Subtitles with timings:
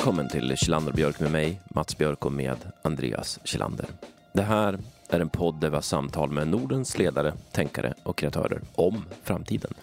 [0.00, 3.86] Välkommen till Kjellander Björk med mig, Mats Björk och med Andreas Kjellander.
[4.32, 8.60] Det här är en podd där vi har samtal med Nordens ledare, tänkare och kreatörer
[8.74, 9.74] om framtiden.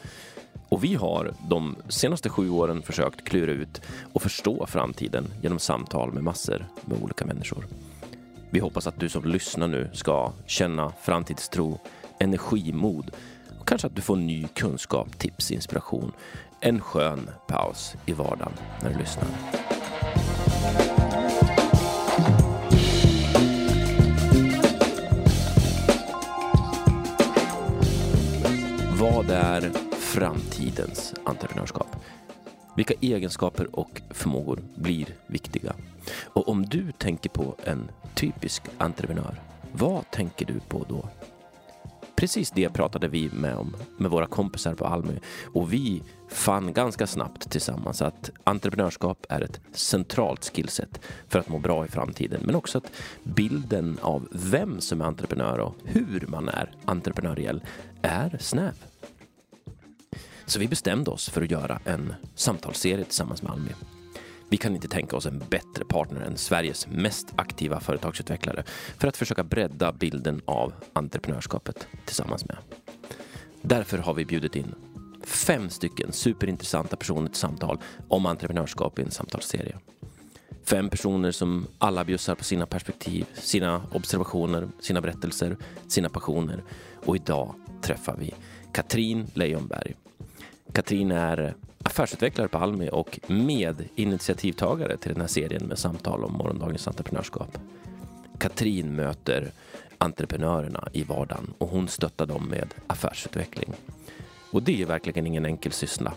[0.70, 3.82] Och vi har de senaste sju åren försökt klura ut
[4.14, 7.68] och förstå framtiden genom samtal med massor med olika människor.
[8.50, 11.80] Vi hoppas att du som lyssnar nu ska känna framtidstro,
[12.20, 13.12] energimod
[13.60, 16.12] och kanske att du får ny kunskap, tips, inspiration.
[16.60, 18.54] En skön paus i vardagen
[18.84, 19.28] när du lyssnar.
[29.00, 31.96] Vad är framtidens entreprenörskap?
[32.76, 35.76] Vilka egenskaper och förmågor blir viktiga?
[36.24, 39.42] Och om du tänker på en typisk entreprenör,
[39.72, 41.10] vad tänker du på då?
[42.18, 45.20] Precis det pratade vi med om med våra kompisar på Almi
[45.54, 51.60] och vi fann ganska snabbt tillsammans att entreprenörskap är ett centralt skillset för att må
[51.60, 52.42] bra i framtiden.
[52.44, 52.92] Men också att
[53.24, 57.64] bilden av vem som är entreprenör och hur man är entreprenöriell
[58.02, 58.74] är snäv.
[60.46, 63.72] Så vi bestämde oss för att göra en samtalsserie tillsammans med Almi.
[64.50, 68.64] Vi kan inte tänka oss en bättre partner än Sveriges mest aktiva företagsutvecklare
[68.98, 72.58] för att försöka bredda bilden av entreprenörskapet tillsammans med.
[73.62, 74.76] Därför har vi bjudit in
[75.24, 79.78] fem stycken superintressanta personer till samtal om entreprenörskap i en samtalsserie.
[80.64, 86.64] Fem personer som alla bjussar på sina perspektiv, sina observationer, sina berättelser, sina passioner.
[87.06, 88.34] Och idag träffar vi
[88.74, 89.96] Katrin Leijonberg.
[90.74, 91.56] Katrin är
[91.88, 97.58] affärsutvecklare på Almi och medinitiativtagare till den här serien med samtal om morgondagens entreprenörskap.
[98.40, 99.52] Katrin möter
[99.98, 103.74] entreprenörerna i vardagen och hon stöttar dem med affärsutveckling.
[104.52, 106.14] Och det är verkligen ingen enkel syssla.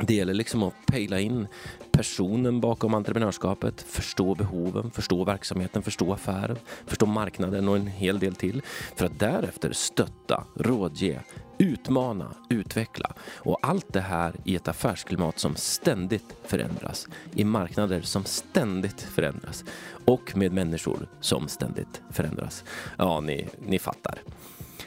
[0.00, 1.46] Det gäller liksom att pejla in
[1.92, 8.34] personen bakom entreprenörskapet, förstå behoven, förstå verksamheten, förstå affären, förstå marknaden och en hel del
[8.34, 8.62] till.
[8.96, 11.20] För att därefter stötta, rådge,
[11.60, 13.12] utmana, utveckla.
[13.36, 17.08] Och allt det här i ett affärsklimat som ständigt förändras.
[17.34, 19.64] I marknader som ständigt förändras.
[20.04, 22.64] Och med människor som ständigt förändras.
[22.98, 24.22] Ja, ni, ni fattar.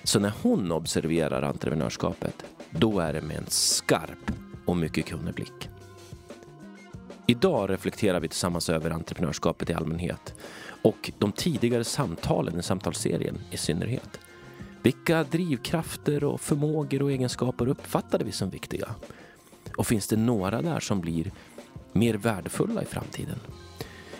[0.03, 4.31] Så när hon observerar entreprenörskapet, då är det med en skarp
[4.65, 5.69] och mycket kunnig blick.
[7.27, 10.33] Idag reflekterar vi tillsammans över entreprenörskapet i allmänhet
[10.81, 14.19] och de tidigare samtalen i samtalsserien i synnerhet.
[14.83, 18.95] Vilka drivkrafter och förmågor och egenskaper uppfattade vi som viktiga?
[19.77, 21.31] Och finns det några där som blir
[21.93, 23.39] mer värdefulla i framtiden?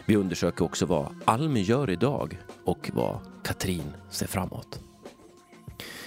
[0.06, 4.80] Vi undersöker också vad Almi gör idag och vad Katrin ser framåt.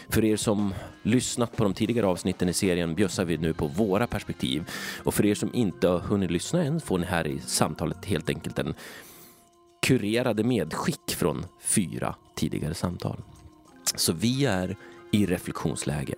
[0.09, 4.07] För er som lyssnat på de tidigare avsnitten i serien bjössar vi nu på våra
[4.07, 4.71] perspektiv.
[5.05, 8.29] Och för er som inte har hunnit lyssna än får ni här i samtalet helt
[8.29, 8.75] enkelt en
[9.87, 13.23] kurerade medskick från fyra tidigare samtal.
[13.95, 14.77] Så vi är
[15.13, 16.15] i reflektionsläge.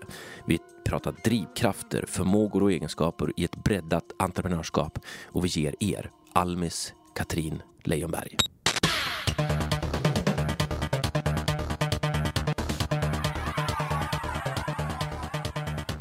[0.46, 6.94] Vi pratar drivkrafter, förmågor och egenskaper i ett breddat entreprenörskap och vi ger er Almis
[7.14, 8.36] Katrin Leijonberg.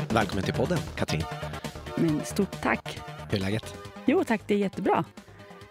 [0.10, 1.24] Välkommen till podden, Katrin.
[1.96, 3.00] Men stort tack.
[3.30, 3.76] Hur är läget?
[4.06, 5.06] Jo tack, det är jättebra.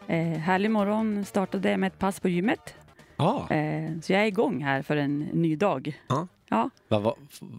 [0.07, 2.75] Eh, härlig morgon, startade med ett pass på gymmet.
[3.17, 3.51] Ja.
[3.51, 6.01] Eh, så jag är igång här för en ny dag.
[6.09, 6.27] ja.
[6.49, 7.15] Ja, Vad, vad,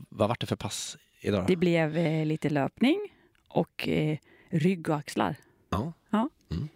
[0.09, 1.45] vad var det för pass idag?
[1.47, 2.99] det blev eh, lite löpning
[3.47, 4.17] och eh,
[4.49, 5.35] rygg och axlar.
[5.69, 5.93] Ja.
[6.09, 6.29] Ja.
[6.51, 6.67] Mm.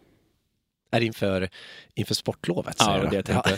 [0.91, 1.49] Är det inför,
[1.93, 2.75] inför sportlovet?
[2.79, 3.15] Ja, det du?
[3.15, 3.57] jag tänkte.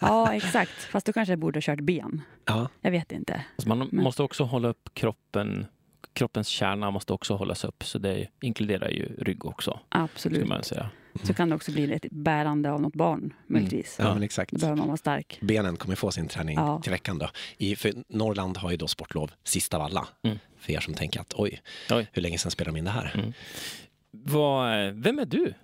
[0.00, 0.70] Ja, exakt.
[0.70, 2.22] Fast då kanske jag borde ha kört ben.
[2.44, 2.68] Ja.
[2.80, 3.44] Jag vet inte.
[3.56, 5.66] Alltså man Men- måste också hålla upp kroppen.
[6.12, 10.36] Kroppens kärna måste också hållas upp, så det inkluderar ju rygg också, Absolut.
[10.38, 10.90] skulle man säga.
[11.22, 13.96] Så kan det också bli lite bärande av något barn, möjligtvis.
[13.98, 14.50] ja, men exakt.
[14.52, 15.38] Då behöver man vara stark.
[15.40, 16.80] Benen kommer få sin träning Ja.
[16.82, 17.28] till veckan då.
[17.56, 20.08] I, för Norrland har ju då sportlov sist av alla.
[20.22, 20.38] Mm.
[20.58, 21.60] För er som tänker att oj,
[21.90, 22.06] Oj.
[22.12, 23.12] hur länge sedan spelar de in det här?
[23.14, 23.32] Mm.
[24.10, 25.54] Vad, vem är du?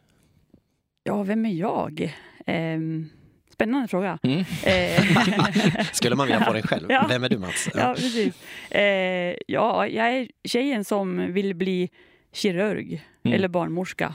[1.04, 2.14] Ja, vem är jag?
[2.46, 3.08] Ehm,
[3.52, 4.18] spännande fråga.
[4.22, 4.38] Mm.
[4.64, 6.86] Eh, Skulle man vilja få den själv?
[6.90, 7.06] Ja.
[7.08, 7.68] Vem är du Mats?
[7.74, 8.34] Ja, precis.
[8.70, 11.90] Eh, ja, jag är tjejen som vill bli
[12.32, 13.36] kirurg Mm.
[13.36, 14.14] eller barnmorska.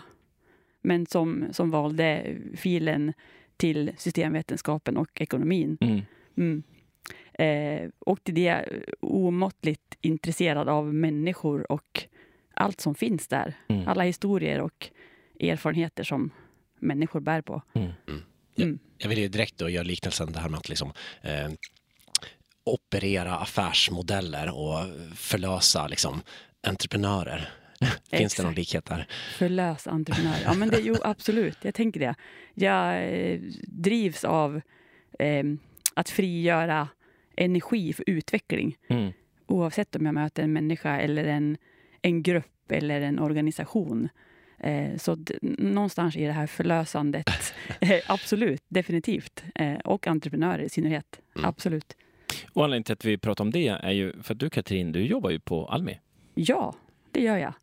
[0.83, 3.13] Men som, som valde filen
[3.57, 5.77] till systemvetenskapen och ekonomin.
[5.81, 6.01] Mm.
[6.37, 6.63] Mm.
[7.33, 8.65] Eh, och till det
[8.99, 12.03] omåttligt intresserad av människor och
[12.53, 13.53] allt som finns där.
[13.67, 13.87] Mm.
[13.87, 14.89] Alla historier och
[15.39, 16.31] erfarenheter som
[16.79, 17.61] människor bär på.
[17.73, 17.91] Mm.
[18.57, 18.79] Mm.
[18.97, 21.51] Jag vill ju direkt då göra liknelsen det här med att liksom, eh,
[22.63, 24.85] operera affärsmodeller och
[25.15, 26.21] förlösa liksom,
[26.67, 27.49] entreprenörer.
[28.11, 29.07] Finns det någon likhet där?
[29.37, 30.35] Förlös entreprenör.
[30.45, 31.57] Ja, men det, jo, absolut.
[31.61, 32.15] Jag tänker det.
[32.53, 34.61] Jag eh, drivs av
[35.19, 35.43] eh,
[35.93, 36.87] att frigöra
[37.35, 38.77] energi för utveckling.
[38.87, 39.11] Mm.
[39.47, 41.57] Oavsett om jag möter en människa eller en,
[42.01, 44.09] en grupp eller en organisation.
[44.59, 49.43] Eh, så någonstans i det här förlösandet, eh, absolut, definitivt.
[49.55, 51.49] Eh, och entreprenörer i synnerhet, Mm.
[51.49, 51.97] absolut.
[52.53, 55.05] Och anledningen till att vi pratar om det är ju för att du Katrin, du
[55.05, 55.99] jobbar ju på Almi.
[56.33, 56.75] Ja,
[57.11, 57.53] det gör jag.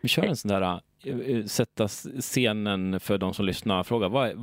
[0.00, 1.88] Vi kör en sån där eh, eh, sätta
[2.20, 3.82] scenen för de som lyssnar.
[3.82, 4.34] Fråga, vad är,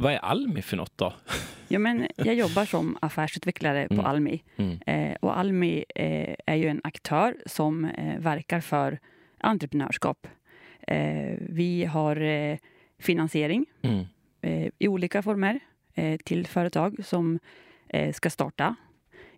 [0.00, 1.12] vad är Almi för något då?
[1.68, 4.06] Ja, men jag jobbar som affärsutvecklare på Mm.
[4.06, 4.42] Almi.
[4.56, 4.78] Mm.
[4.86, 8.98] Eh, och Almi eh, är ju en aktör som eh, verkar för
[9.38, 10.26] entreprenörskap.
[10.80, 12.58] Eh, vi har eh,
[12.98, 14.04] finansiering Mm.
[14.40, 15.60] eh, i olika former
[15.94, 17.38] eh, till företag som
[17.88, 18.76] eh, ska starta,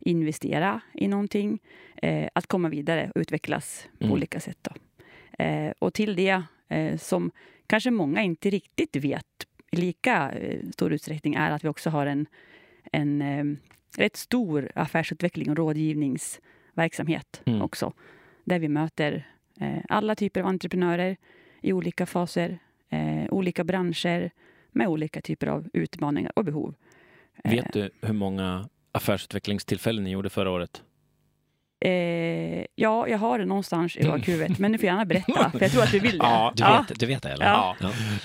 [0.00, 1.58] investera i någonting,
[1.96, 4.12] eh, att komma vidare och utvecklas på Mm.
[4.12, 4.58] olika sätt.
[4.62, 4.70] Då.
[5.38, 7.30] Eh, och till det eh, som
[7.66, 12.06] kanske många inte riktigt vet i lika eh, stor utsträckning är att vi också har
[12.06, 12.26] en,
[12.92, 13.58] en
[13.96, 17.62] rätt stor affärsutveckling och rådgivningsverksamhet Mm.
[17.62, 17.92] också.
[18.44, 19.26] Där vi möter
[19.88, 21.16] alla typer av entreprenörer
[21.60, 22.58] i olika faser,
[23.30, 24.30] olika branscher
[24.72, 26.74] med olika typer av utmaningar och behov.
[27.44, 30.82] Eh, Vet du hur många affärsutvecklingstillfällen ni gjorde förra året?
[31.80, 31.90] Eh,
[32.74, 35.82] ja, jag har det någonstans i bakhuvudet, men du får gärna berätta, för jag tror
[35.82, 36.24] att du vill det.
[36.24, 36.84] Ja, Du, ja.
[36.88, 37.46] vet, du vet det eller?
[37.46, 37.76] Ja.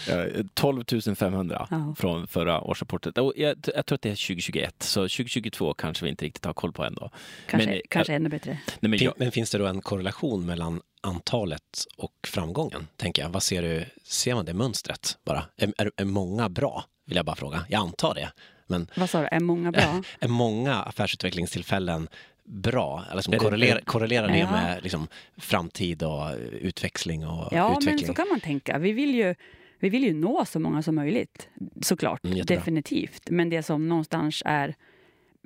[0.09, 0.83] Eh, 12
[1.15, 1.95] 500 Ja.
[1.97, 3.13] från förra årsrapporten.
[3.15, 6.71] Jag, jag tror att det är 2021, så 2022 kanske vi inte riktigt har koll
[6.73, 7.09] på ändå.
[7.47, 8.57] Kanske, Men, eh, kanske ännu bättre.
[8.79, 12.87] Nej, men jag, men finns det då en korrelation mellan antalet och framgången?
[12.97, 13.29] Tänker jag.
[13.29, 13.85] Vad ser du?
[14.03, 15.45] Ser man det mönstret bara?
[15.57, 16.83] Är, är, är många bra?
[17.05, 17.65] Vill jag bara fråga.
[17.69, 18.31] Jag antar det.
[18.67, 19.81] Men Vad sa du, är många bra?
[20.19, 22.07] är många affärsutvecklingstillfällen
[22.45, 23.05] bra?
[23.11, 24.51] Eller som Är det- korrelerar, korrelerar det Ja.
[24.51, 25.07] med liksom,
[25.37, 27.95] framtid och eh, utväxling och Ja, utveckling?
[27.95, 28.77] men så kan man tänka.
[28.77, 29.35] Vi vill ju,
[29.79, 31.49] vi vill ju nå så många som möjligt,
[31.81, 32.23] såklart.
[32.25, 32.55] Mm, jättebra.
[32.59, 33.29] Definitivt.
[33.29, 34.75] Men det som någonstans är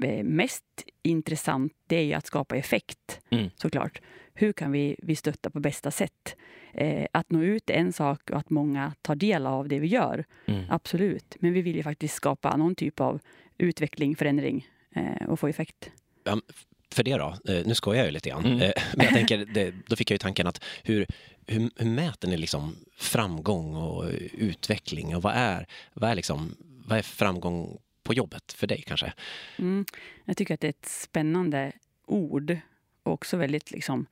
[0.04, 0.64] eh, mest
[1.04, 3.50] intressant, det är ju att skapa effekt, Mm.
[3.56, 4.02] såklart.
[4.34, 6.36] Hur kan vi, vi stötta på bästa sätt?
[6.74, 9.88] Eh, att nå ut är en sak och att många tar del av det vi
[9.88, 10.64] gör, mm.
[10.70, 11.36] absolut.
[11.40, 13.20] Men vi vill ju faktiskt skapa någon typ av
[13.58, 15.92] utveckling, förändring eh, och få effekt.
[16.92, 17.38] För det då?
[17.54, 18.46] Eh, Nu skojar jag ju lite grann.
[18.46, 18.62] Mm.
[18.62, 21.06] Eh, Men jag tänker, det, då fick jag ju tanken att hur,
[21.48, 25.16] hur, hur mäter ni liksom framgång och utveckling?
[25.16, 26.56] Och vad är, vad är, liksom,
[26.86, 29.14] vad är framgång på jobbet för dig kanske?
[29.60, 29.86] Mm.
[30.26, 31.72] Jag tycker att det är ett spännande
[32.06, 32.58] ord
[33.04, 34.06] och också väldigt liksom,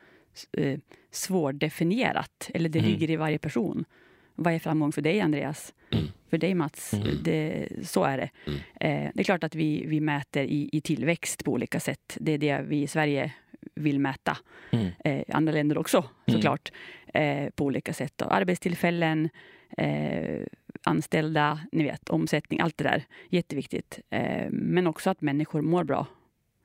[0.51, 0.80] eh,
[1.12, 2.50] svårdefinierat.
[2.54, 2.92] Eller det Mm.
[2.92, 3.86] ligger i varje person.
[4.35, 5.73] Vad är framgång för dig, Andreas?
[5.91, 6.05] Mm.
[6.29, 6.93] För dig, Mats?
[6.93, 7.07] Mm.
[7.23, 8.29] Det, så är det.
[8.47, 8.59] Mm.
[8.59, 12.17] Eh, det är klart att vi, vi mäter i, i tillväxt på olika sätt.
[12.19, 13.33] Det är det vi i Sverige
[13.75, 14.37] vill mäta.
[14.71, 14.87] Mm.
[15.05, 16.37] Eh, andra länder också, Mm.
[16.41, 16.71] såklart.
[17.13, 18.13] Eh, på olika sätt.
[18.15, 18.25] Då.
[18.25, 19.29] Arbetstillfällen,
[19.77, 20.39] eh,
[20.83, 23.03] anställda, ni vet, omsättning, allt det där.
[23.29, 23.99] Jätteviktigt.
[24.09, 26.07] Eh, men också att människor mår bra.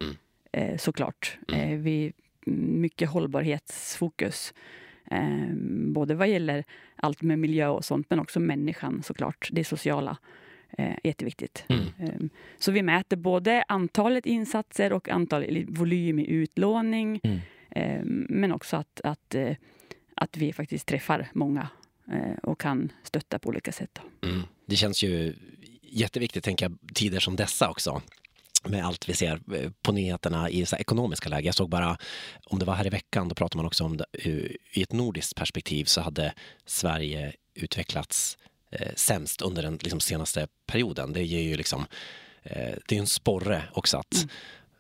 [0.03, 0.17] Mm.
[0.53, 1.39] Eh, såklart.
[1.53, 1.83] Mm.
[1.83, 2.13] Vi,
[2.47, 4.55] mycket hållbarhetsfokus.
[5.11, 5.55] Eh,
[5.93, 6.65] både vad gäller
[6.97, 9.49] allt med miljö och sånt, men också människan såklart.
[9.53, 10.17] Det sociala.
[10.79, 11.65] Eh, jätteviktigt.
[11.69, 11.85] Mm.
[11.99, 12.29] Eh,
[12.59, 17.21] så vi mäter både antalet insatser och antal, volym i utlåning.
[17.23, 17.39] Mm.
[17.71, 19.57] Eh, men också att, att, eh,
[20.15, 21.69] att vi faktiskt träffar många
[22.13, 24.01] eh, och kan stötta på olika sätt.
[24.23, 24.43] Mm.
[24.67, 25.35] Det känns ju
[25.83, 28.03] jätteviktigt, tänker jag, tider som dessa också.
[28.65, 31.47] Med allt vi ser eh, på nyheterna i så ekonomiska läge.
[31.47, 31.97] Jag såg bara,
[32.47, 34.93] om det var här i veckan, då pratade man också om det, ur- i ett
[34.93, 36.33] nordiskt perspektiv så hade
[36.67, 38.39] Sverige utvecklats
[38.71, 41.13] eh, sämst under den liksom, senaste perioden.
[41.13, 41.87] Det ger ju liksom,
[42.43, 44.29] eh, det är en sporre också att Mm.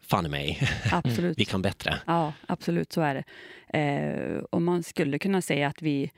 [0.02, 0.60] fan i mig,
[1.36, 1.98] vi kan bättre.
[2.06, 3.24] Ja, absolut, så är det.
[3.78, 6.10] Eh, och man skulle kunna säga att vi,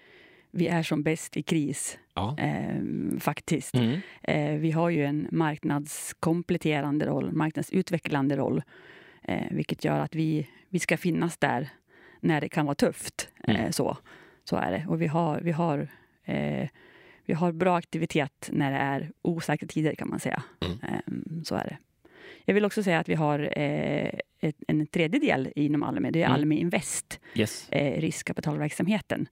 [0.52, 2.36] vi är som bäst i kris, Ja.
[2.38, 2.80] eh,
[3.20, 3.74] faktiskt.
[3.74, 4.00] Mm.
[4.22, 8.62] Eh, vi har ju en marknadskompletterande roll, marknadsutvecklande roll,
[9.22, 11.68] eh, vilket gör att vi, vi ska finnas där
[12.20, 13.28] när det kan vara tufft.
[13.48, 13.72] Eh, Mm.
[13.72, 13.96] så,
[14.44, 14.86] så är det.
[14.88, 15.88] Och vi har, vi, har,
[16.24, 16.68] eh,
[17.24, 20.42] vi har bra aktivitet när det är osäkra tider, kan man säga.
[20.60, 20.78] Mm.
[20.82, 21.78] Eh, så är det.
[22.44, 24.10] Jag vill också säga att vi har eh,
[24.68, 26.10] en tredje del inom Almi.
[26.10, 26.34] Det är Mm.
[26.34, 27.68] Almi Invest, Yes.
[27.72, 29.28] riskkapitalverksamheten,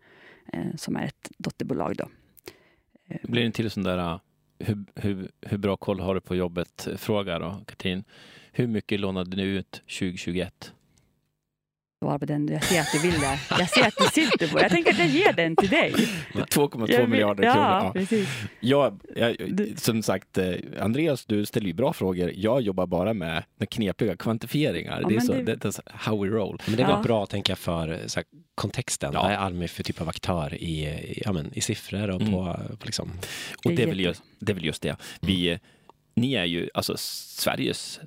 [0.53, 1.97] Eh, som är ett dotterbolag.
[1.97, 2.05] Då.
[3.09, 4.19] Eh, det blir en till sån där eh,
[4.59, 8.05] hur, hur, hur bra koll har du på jobbet-fråga då, Katrin.
[8.53, 10.75] Hur mycket lånade ni ut 2021?
[12.03, 12.49] Svara på den.
[12.49, 13.39] Jag ser att du vill det.
[13.51, 15.93] Jag ser att du sitter på Jag tänker att jag ger den till dig.
[16.35, 17.83] 2,2 Jag vill- miljarder ja, kronor.
[17.85, 17.93] Ja.
[17.95, 18.29] precis.
[18.61, 19.37] Jag, jag,
[19.77, 22.33] som sagt, eh, Andreas, du ställer ju bra frågor.
[22.35, 25.01] Jag jobbar bara med knepiga kvantifieringar.
[25.03, 25.33] Ja, det är men så,
[25.69, 26.63] det- så how we roll.
[26.67, 27.03] Men det är väl Ja.
[27.03, 29.11] bra, tänker jag, för så här, kontexten.
[29.15, 29.23] Ja.
[29.23, 32.33] Vad är Almi för typ av aktör i, i, ja, men, i siffror och Mm.
[32.33, 32.45] på,
[32.79, 33.11] på liksom...
[33.65, 34.97] Och Det är det är, väl just, det är väl just det.
[35.21, 35.59] Vi,
[36.15, 38.01] ni är ju alltså Sveriges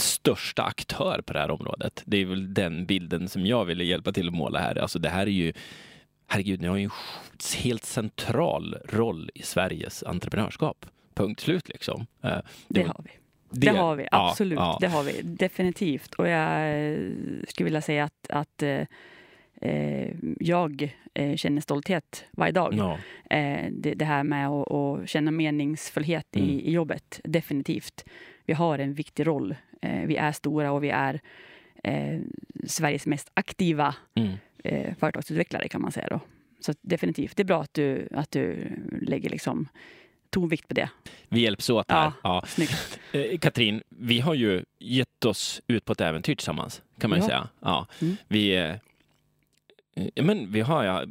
[0.00, 2.02] största aktör på det här området.
[2.06, 4.78] Det är väl den bilden som jag ville hjälpa till att måla här.
[4.78, 5.52] Alltså det här är ju,
[6.26, 6.90] herregud, ni har ju en
[7.58, 10.86] helt central roll i Sveriges entreprenörskap.
[11.14, 12.06] Punkt slut liksom.
[12.22, 12.38] Eh,
[12.68, 13.10] Det var- har vi.
[13.50, 14.58] Det, har vi, ja, absolut.
[14.58, 14.78] ja.
[14.80, 16.14] Det har vi definitivt.
[16.14, 16.98] Och jag eh,
[17.48, 18.80] skulle vilja säga att, att eh,
[19.60, 20.90] eh, jag
[21.36, 22.74] känner stolthet varje dag.
[22.74, 22.98] Ja.
[23.36, 26.48] Eh, det, det här med att, att känna meningsfullhet Mm.
[26.48, 28.04] i, i jobbet, definitivt.
[28.44, 29.54] Vi har en viktig roll.
[29.82, 31.20] Eh, vi är stora och vi är
[31.84, 32.20] eh,
[32.66, 34.32] Sveriges mest aktiva Mm.
[34.64, 36.06] eh, företagsutvecklare kan man säga.
[36.10, 36.20] Då.
[36.60, 38.70] Så definitivt, det är bra att du, att du
[39.02, 39.68] lägger liksom
[40.30, 40.90] tonvikt på det.
[41.28, 42.12] Vi hjälps åt här.
[42.22, 42.44] Ja.
[43.12, 43.36] Ja.
[43.40, 47.24] Katrin, vi har ju gett oss ut på ett äventyr tillsammans, kan man Ja.
[47.26, 47.48] säga.
[47.60, 47.86] Ja.
[48.02, 48.16] Mm.
[48.28, 48.74] Vi,
[50.14, 51.04] Ja, men vi har ja,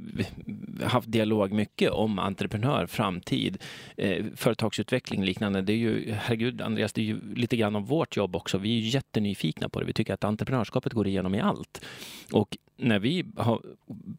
[0.84, 3.58] haft dialog mycket om entreprenör, framtid,
[3.98, 5.62] eh, företagsutveckling liknande.
[5.62, 8.58] Det är ju, herregud Andreas, det är ju lite grann om vårt jobb också.
[8.58, 9.86] Vi är ju jättenyfikna på det.
[9.86, 11.86] Vi tycker att entreprenörskapet går igenom i allt.
[12.32, 13.62] Och när vi har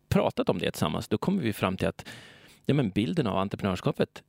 [0.09, 2.09] pratat om det tillsammans, då kommer vi fram till att
[2.67, 4.23] ja, men bilden av entreprenörskapet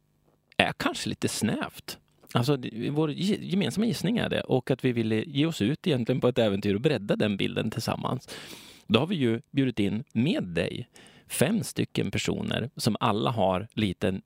[0.57, 1.97] är kanske lite snävt.
[2.33, 2.57] Alltså,
[2.89, 6.37] vår gemensamma gissning är det och att vi ville ge oss ut egentligen på ett
[6.37, 8.29] äventyr och bredda den bilden tillsammans.
[8.89, 10.89] Då har vi ju bjudit in med dig
[11.27, 14.21] fem stycken personer som alla har lite,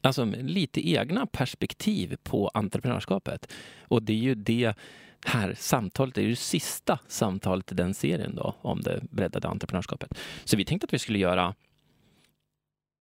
[0.00, 3.52] alltså, lite egna perspektiv på entreprenörskapet.
[3.80, 4.74] Och det är ju det
[5.24, 9.48] här samtalet, det är ju det sista samtalet i den serien då om det breddade
[9.48, 10.18] entreprenörskapet.
[10.44, 11.54] Så vi tänkte att vi skulle göra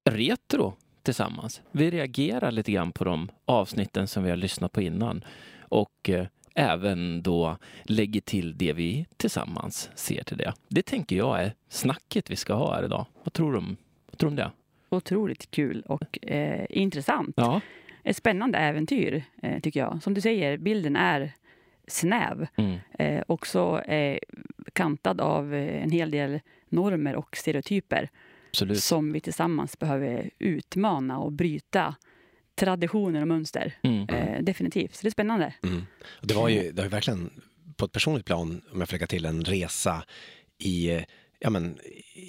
[0.09, 1.61] retro tillsammans.
[1.71, 5.23] Vi reagerar lite grann på de avsnitten som vi har lyssnat på innan
[5.59, 10.53] och eh, även då lägger till det vi tillsammans ser till det.
[10.67, 13.05] Det tänker jag är snacket vi ska ha här idag.
[13.23, 13.77] Vad tror du om,
[14.11, 14.51] vad tror du om det?
[14.89, 17.33] Otroligt kul och eh, intressant.
[17.37, 17.61] Ja.
[18.03, 20.03] Ett spännande äventyr, eh, tycker jag.
[20.03, 21.31] Som du säger, bilden är
[21.87, 22.47] snäv.
[22.55, 22.77] Mm.
[22.99, 24.19] Eh, också eh,
[24.73, 28.09] kantad av eh, en hel del normer och stereotyper
[28.49, 28.83] Absolut.
[28.83, 31.95] som vi tillsammans behöver utmana och bryta
[32.55, 33.73] traditioner och mönster.
[33.81, 34.09] Mm.
[34.09, 34.95] Eh, definitivt.
[34.95, 35.53] Så det är spännande.
[35.63, 35.85] Mm.
[36.21, 37.29] Det var ju det var ju verkligen
[37.77, 40.03] på ett personligt plan, om jag får lägga till, en resa
[40.57, 41.05] i
[41.39, 41.79] ja, men,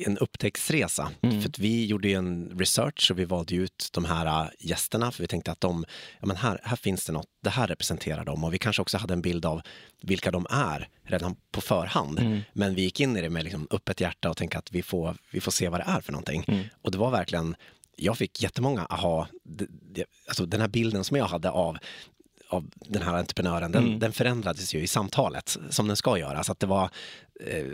[0.06, 1.10] en upptäcktsresa.
[1.22, 1.40] Mm.
[1.40, 5.12] För att vi gjorde ju en research och vi valde ut de här äh, gästerna
[5.12, 5.84] för vi tänkte att de,
[6.20, 8.98] ja, men här, här finns det något, det här representerar dem och vi kanske också
[8.98, 9.62] hade en bild av
[10.02, 12.18] vilka de är redan på förhand.
[12.18, 12.40] Mm.
[12.52, 15.16] Men vi gick in i det med liksom öppet hjärta och tänkte att vi får,
[15.30, 16.44] vi får se vad det är för någonting.
[16.48, 16.64] Mm.
[16.82, 17.56] Och det var verkligen,
[17.96, 19.28] jag fick jättemånga aha,
[20.28, 21.78] alltså den här bilden som jag hade av
[22.48, 23.98] av den här entreprenören, den, Mm.
[23.98, 26.42] den förändrades ju i samtalet som den ska göra.
[26.44, 26.90] Så att det var
[27.40, 27.66] eh,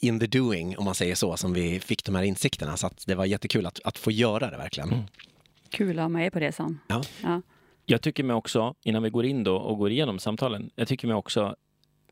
[0.00, 2.76] in the doing, om man säger så, som vi fick de här insikterna.
[2.76, 4.88] Så att det var jättekul att, att få göra det verkligen.
[4.92, 5.04] Mm.
[5.68, 6.78] Kul att ha med er på resan.
[6.88, 7.02] Ja.
[7.22, 7.42] Ja.
[7.86, 11.06] Jag tycker mig också, innan vi går in då och går igenom samtalen, jag tycker
[11.08, 11.56] mig också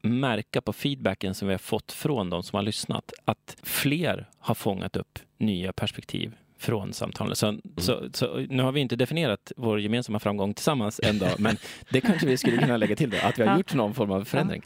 [0.03, 4.55] märka på feedbacken som vi har fått från de som har lyssnat att fler har
[4.55, 7.37] fångat upp nya perspektiv från samtalen.
[7.37, 11.57] Så, så, så, nu har vi inte definierat vår gemensamma framgång tillsammans än då, men
[11.91, 13.57] det kanske vi skulle kunna lägga till då, att vi har Ja.
[13.57, 14.63] gjort någon form av förändring.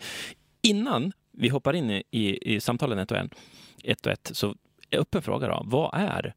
[0.62, 3.30] Innan vi hoppar in i, i, i samtalen ett och, en,
[3.84, 4.56] ett och ett, så
[4.90, 5.62] är öppen fråga då.
[5.66, 6.34] Vad är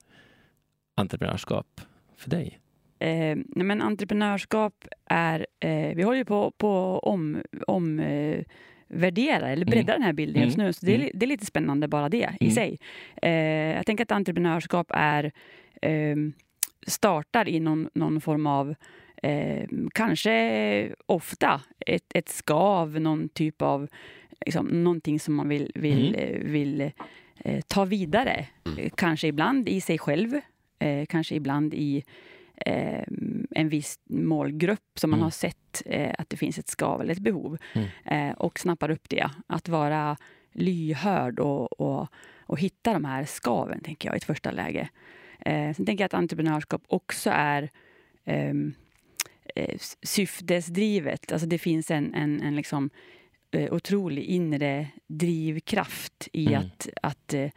[0.95, 1.81] entreprenörskap
[2.17, 2.59] för dig?
[2.99, 4.73] Eh, nej, men entreprenörskap
[5.05, 5.45] är...
[5.59, 8.43] Eh, vi håller ju på på om, om eh,
[8.87, 10.67] värdera eller bredda den här bilden just Mm.
[10.67, 10.73] nu.
[10.73, 11.09] Så det är, Mm.
[11.13, 12.51] det är lite spännande bara det i Mm.
[12.55, 12.77] sig.
[13.21, 13.31] Eh,
[13.75, 15.31] jag tänker att entreprenörskap är
[15.81, 16.15] eh,
[16.87, 18.75] startar i någon, någon form av
[19.23, 23.87] eh, kanske ofta ett, ett skav, någon typ av
[24.45, 26.29] liksom, någonting som man vill, vill, Mm.
[26.35, 26.91] eh, vill
[27.45, 28.45] eh, ta vidare.
[28.95, 30.33] Kanske ibland i sig själv,
[30.79, 32.03] eh, kanske ibland i
[32.57, 33.03] eh,
[33.51, 35.23] en viss målgrupp som man Mm.
[35.23, 37.87] har sett eh, att det finns ett skav eller ett behov Mm.
[38.29, 39.29] eh, och snappar upp det.
[39.47, 40.17] Att vara
[40.51, 42.07] lyhörd och, och,
[42.39, 44.89] och hitta de här skaven, tänker jag, i ett första läge.
[45.39, 47.69] Eh, sen tänker jag att entreprenörskap också är
[48.25, 48.73] ehm,
[49.55, 51.31] eh, syftesdrivet.
[51.31, 52.89] Alltså det finns en, en, en liksom,
[53.71, 56.59] otrolig inre drivkraft i Mm.
[56.59, 57.49] att, att eh,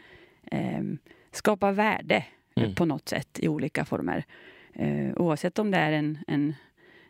[0.52, 0.98] ehm,
[1.32, 2.24] skapa värde
[2.56, 2.74] Mm.
[2.74, 4.24] på något sätt i olika former.
[4.72, 6.54] Eh, oavsett om det är en, en,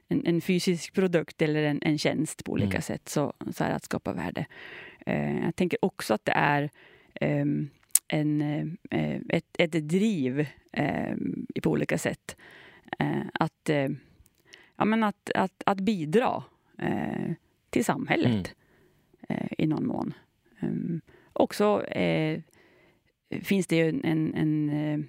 [0.08, 2.82] en, en fysisk produkt eller en, en tjänst på olika Mm.
[2.82, 4.46] sätt så, så är det att skapa värde.
[5.06, 6.70] Eh, jag tänker också att det är
[7.20, 7.70] ehm,
[8.08, 8.42] en,
[8.90, 11.16] eh, ett, ett driv eh,
[11.62, 12.36] på olika sätt.
[12.98, 13.88] Eh, att, eh,
[14.76, 16.44] ja, men att, att, att bidra
[16.78, 17.32] eh,
[17.70, 18.54] till samhället
[19.28, 20.14] eh, i någon mån.
[20.60, 21.00] Um,
[21.32, 21.84] också
[23.42, 25.08] finns det ju en, en, en,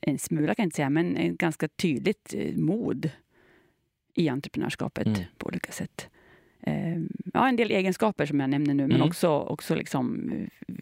[0.00, 3.10] en smula, kan jag inte säga, men en ganska tydligt eh, mod
[4.14, 5.20] i entreprenörskapet Mm.
[5.38, 6.08] på olika sätt.
[6.62, 6.96] Eh,
[7.34, 9.08] ja, en del egenskaper som jag nämner nu, men Mm.
[9.08, 10.74] också, också liksom, eh,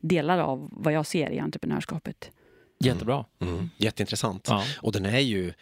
[0.00, 2.30] delar av vad jag ser i entreprenörskapet.
[2.80, 3.24] Jättebra.
[3.38, 3.70] Mm.
[3.76, 4.46] Jätteintressant.
[4.50, 4.64] Ja.
[4.82, 5.52] Och den är ju,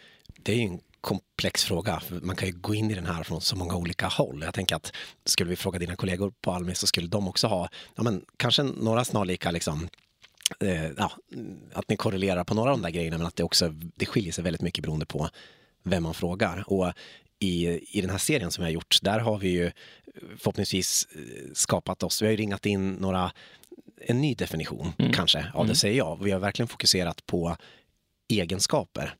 [0.43, 1.99] det är ju en komplex fråga.
[1.99, 4.41] För man kan ju gå in i den här från så många olika håll.
[4.45, 4.91] Jag tänker att
[5.25, 8.63] skulle vi fråga dina kollegor på Almi så skulle de också ha, ja, men, kanske
[8.63, 9.87] några snarlika liksom,
[10.59, 11.11] eh, ja,
[11.73, 14.33] att ni korrelerar på några av de där grejerna men att det också det skiljer
[14.33, 15.29] sig väldigt mycket beroende på
[15.83, 16.63] vem man frågar.
[16.67, 16.93] Och
[17.39, 19.71] i, i den här serien som vi har gjort, där har vi ju
[20.37, 23.31] förhoppningsvis eh, skapat oss, vi har ju ringat in några,
[24.01, 25.11] en ny definition Mm.
[25.13, 25.67] kanske av Mm.
[25.67, 26.23] det säger jag.
[26.23, 27.57] Vi har verkligen fokuserat på
[28.29, 29.15] egenskaper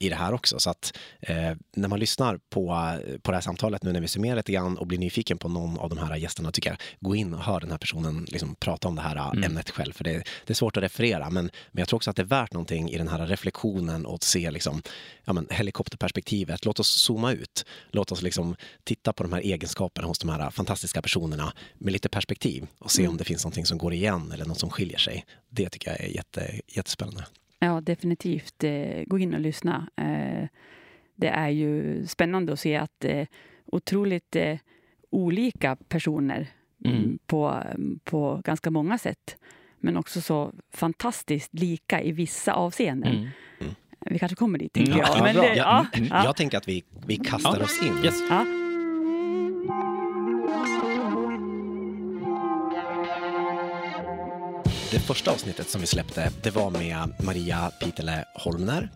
[0.00, 0.58] i det här också.
[0.60, 2.66] Så att eh, när man lyssnar på,
[3.22, 5.78] på det här samtalet nu när vi summerar lite grann och blir nyfiken på någon
[5.78, 8.88] av de här gästerna tycker jag, gå in och hör den här personen liksom prata
[8.88, 9.44] om det här Mm.
[9.44, 9.92] ämnet själv.
[9.92, 12.26] För det, det är svårt att referera, men, men jag tror också att det är
[12.26, 14.82] värt någonting i den här reflektionen och se liksom,
[15.24, 16.64] ja, men, helikopterperspektivet.
[16.64, 17.64] Låt oss zooma ut.
[17.90, 22.08] Låt oss liksom titta på de här egenskaperna hos de här fantastiska personerna med lite
[22.08, 23.10] perspektiv och se Mm.
[23.10, 25.24] om det finns någonting som går igen eller något som skiljer sig.
[25.48, 27.24] Det tycker jag är jätte, jättespännande.
[27.58, 28.64] Ja, definitivt.
[28.64, 29.88] Eh, gå in och lyssna.
[29.96, 30.48] Eh,
[31.14, 33.26] det är ju spännande att se att eh,
[33.66, 34.36] otroligt
[35.10, 36.48] olika personer
[36.84, 36.96] Mm.
[36.96, 37.18] mm.
[37.26, 37.62] på,
[38.04, 39.36] på ganska många sätt.
[39.78, 43.16] Men också så fantastiskt lika i vissa avseenden.
[43.60, 43.74] Mm.
[44.00, 45.04] Vi kanske kommer dit, tänker Mm.
[45.06, 45.18] jag.
[45.18, 46.24] Ja, Men, det- Jag, ja, ja.
[46.24, 47.64] jag tänker att vi, vi kastar Ja.
[47.64, 48.04] oss in.
[48.04, 48.22] Yes.
[54.90, 58.90] Det första avsnittet som vi släppte, det var med Maria Pitele Holmner.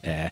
[0.00, 0.30] Eh,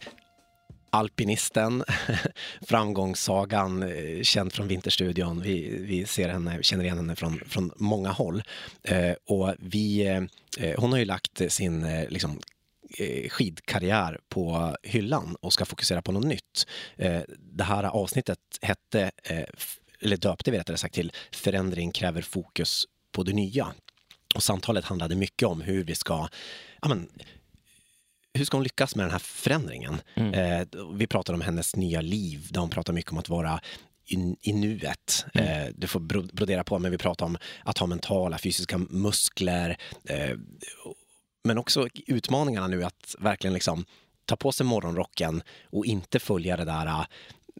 [0.90, 1.84] alpinisten,
[2.61, 5.42] framgångssagan, eh, känd från Vinterstudion.
[5.42, 8.42] Vi, vi ser henne, känner igen henne från, från många håll.
[8.82, 10.23] Eh, och vi, eh,
[10.58, 12.40] eh hon har ju lagt sin eh, liksom,
[12.99, 16.67] eh, skidkarriär på hyllan och ska fokusera på något nytt.
[16.97, 19.10] Eh, det här avsnittet hette,
[20.00, 23.75] eller döpte vi rättare sagt till Förändring kräver fokus på det nya.
[24.34, 26.28] Och samtalet handlade mycket om hur vi ska,
[26.82, 27.08] ja men,
[28.34, 30.00] hur ska hon lyckas med den här förändringen?
[30.14, 30.34] Mm.
[30.34, 33.60] Eh, vi pratar om hennes nya liv, där hon pratar mycket om att vara
[34.06, 35.25] i, i nuet.
[35.34, 39.76] Eh, du får bro- brodera på, men vi pratar om att ha mentala, fysiska muskler.
[40.08, 40.36] Eh,
[41.44, 43.84] men också utmaningarna nu att verkligen liksom
[44.25, 47.04] ta på sig morgonrocken och inte följa det där eh,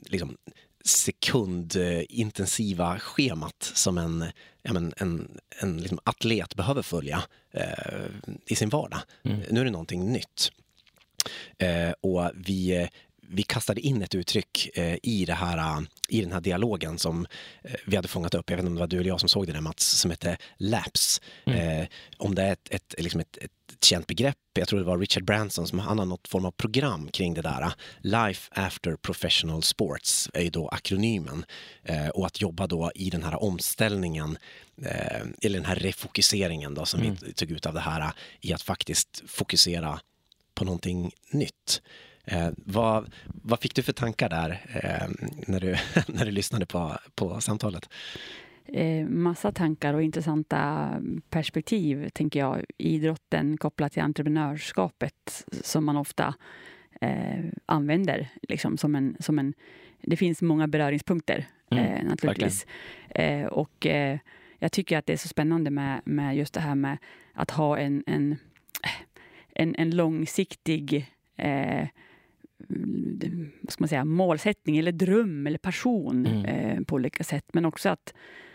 [0.07, 0.37] liksom,
[0.85, 4.25] sekundintensiva schemat som en,
[4.65, 8.07] ja, men en, en liksom atlet behöver följa eh,
[8.47, 9.01] i sin vardag.
[9.23, 9.41] Mm.
[9.51, 10.53] Nu är det någonting nytt.
[11.59, 12.89] Eh, och vi, eh,
[13.29, 17.27] vi kastade in ett uttryck eh, i, det här, eh, i den här dialogen som
[17.63, 18.51] eh, vi hade fångat upp.
[18.51, 20.11] Jag vet inte om det var du eller jag som såg det där Mats, som
[20.11, 21.21] hette LAPS.
[21.47, 21.87] Eh,
[22.19, 23.51] om det är ett, ett, liksom ett, ett
[23.85, 27.09] känt begrepp, jag tror det var Richard Branson som han har något form av program
[27.09, 27.73] kring det där.
[28.01, 31.45] Life after professional sports är ju då akronymen.
[32.15, 34.39] Och att jobba då i den här omställningen,
[35.43, 37.17] eller den här refokuseringen då som Mm.
[37.23, 40.01] vi tog ut av det här, i att faktiskt fokusera
[40.55, 41.83] på någonting nytt.
[42.25, 45.09] Eh, vad, vad fick du för tankar där eh,
[45.47, 45.77] när, du,
[46.09, 47.89] när du lyssnade på, på samtalet?
[48.65, 50.91] eh, massa tankar och intressanta
[51.31, 52.65] perspektiv, tänker jag.
[52.79, 56.35] Idrotten kopplat till entreprenörskapet som man ofta
[57.01, 59.55] eh, använder liksom som en, som en...
[60.03, 62.67] Det finns många beröringspunkter, Mm, eh, naturligtvis.
[63.09, 63.87] Eh, och
[64.59, 66.99] jag tycker att det är så spännande med, med just det här med
[67.33, 68.37] att ha en, en,
[69.55, 71.89] en, en långsiktig eh,
[73.61, 76.45] vad ska man säga, målsättning eller dröm eller passion Mm.
[76.45, 77.45] eh, på olika sätt.
[77.53, 78.15] Men också att,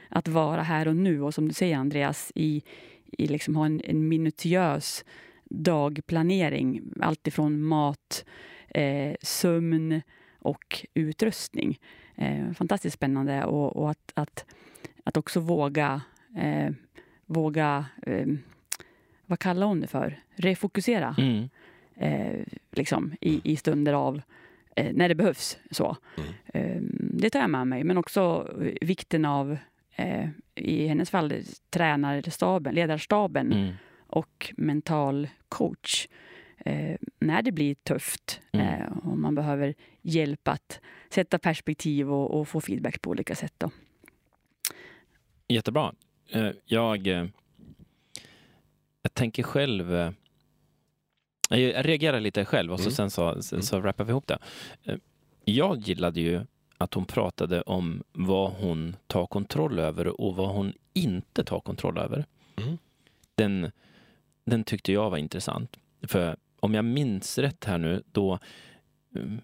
[0.10, 2.64] att vara här och nu och som du säger Andreas, i,
[3.06, 5.06] i liksom ha en, en minutiös
[5.50, 6.82] dagplanering.
[7.02, 8.26] Allt ifrån mat,
[8.70, 10.02] eh, sömn
[10.40, 11.80] och utrustning.
[12.16, 14.46] Eh, fantastiskt spännande och, och att, att,
[15.04, 16.02] att också våga,
[16.38, 16.70] eh,
[17.26, 18.28] våga eh,
[19.26, 20.20] vad kallar hon det för?
[20.36, 21.50] Refokusera Mm.
[22.00, 22.40] Eh,
[22.72, 24.22] liksom, i, i stunder av
[24.76, 25.58] eh, när det behövs.
[25.72, 25.98] Så.
[26.18, 26.30] Mm.
[26.54, 29.58] Eh, det tar jag med mig, men också eh, vikten av
[29.96, 31.34] eh, i hennes fall
[31.70, 33.74] tränarstaben, ledarstaben Mm.
[34.08, 36.08] och mental coach.
[36.66, 38.68] Eh, när det blir tufft Mm.
[38.68, 43.54] eh, och man behöver hjälp att sätta perspektiv och, och få feedback på olika sätt.
[43.58, 43.72] Då.
[45.48, 45.94] jättebra.
[46.32, 47.32] Eh, Jag, jag
[49.14, 50.14] tänker själv...
[51.58, 52.92] Jag reagerar lite själv och så Mm.
[52.96, 53.64] sen så, sen Mm.
[53.64, 54.38] så rappar vi ihop det.
[54.84, 54.96] Eh,
[55.46, 56.42] Jag gillade ju
[56.78, 61.98] att hon pratade om vad hon tar kontroll över och vad hon inte tar kontroll
[61.98, 62.26] över.
[62.58, 62.78] Mm.
[63.36, 63.72] Den,
[64.46, 65.78] den tyckte jag var intressant.
[66.02, 68.40] För om jag minns rätt här nu, då,
[69.16, 69.42] mm,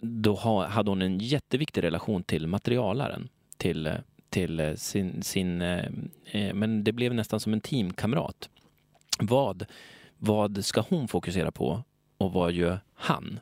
[0.00, 3.28] då ha, hade hon en jätteviktig relation till materialaren.
[3.56, 3.92] Till,
[4.30, 8.48] till eh, sin, sin eh, men det blev nästan som en teamkamrat.
[9.18, 9.66] Vad,
[10.18, 11.82] vad ska hon fokusera på
[12.18, 13.40] och vad gör han?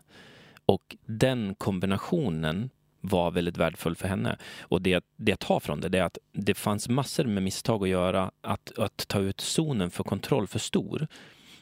[0.67, 4.37] Och den kombinationen var väldigt värdefull för henne.
[4.61, 7.83] Och det, det jag tar från det, det är att det fanns massor med misstag
[7.83, 8.31] att göra.
[8.41, 11.07] Att, att ta ut zonen för kontroll för stor.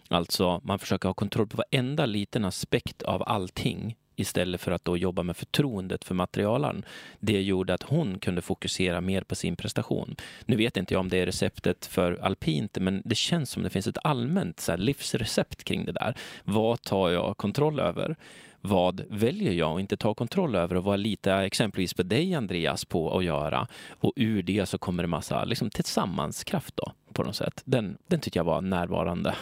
[0.08, 4.96] Alltså, man försöker ha kontroll på varenda liten aspekt av allting istället för att då
[4.96, 6.84] jobba med förtroendet för materialaren.
[7.20, 10.16] Det gjorde att hon kunde fokusera mer på sin prestation.
[10.46, 13.70] Nu vet inte jag om det är receptet för alpint, men det känns som det
[13.70, 16.14] finns ett allmänt så här, livsrecept kring det där.
[16.44, 18.16] Vad tar jag kontroll över?
[18.60, 22.34] Vad väljer jag att inte ta kontroll över och vad litar jag exempelvis på dig
[22.34, 23.68] Andreas på att göra?
[23.90, 27.62] Och ur det så kommer det massa liksom, tillsammanskraft då på något sätt.
[27.64, 29.34] Den, den tycker jag var närvarande.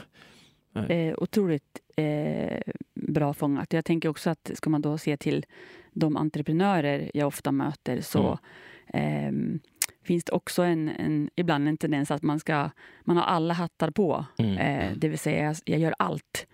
[0.75, 2.61] Eh, otroligt eh,
[2.95, 3.73] bra fångat.
[3.73, 5.45] Jag tänker också att ska man då se till
[5.93, 8.39] de entreprenörer jag ofta möter så
[8.87, 9.61] ehm,
[10.03, 12.71] finns det också en, en, ibland en tendens att man ska
[13.05, 14.27] man har alla hattar på.
[14.39, 14.59] Mm.
[14.59, 16.47] Eh, det vill säga, jag, jag gör allt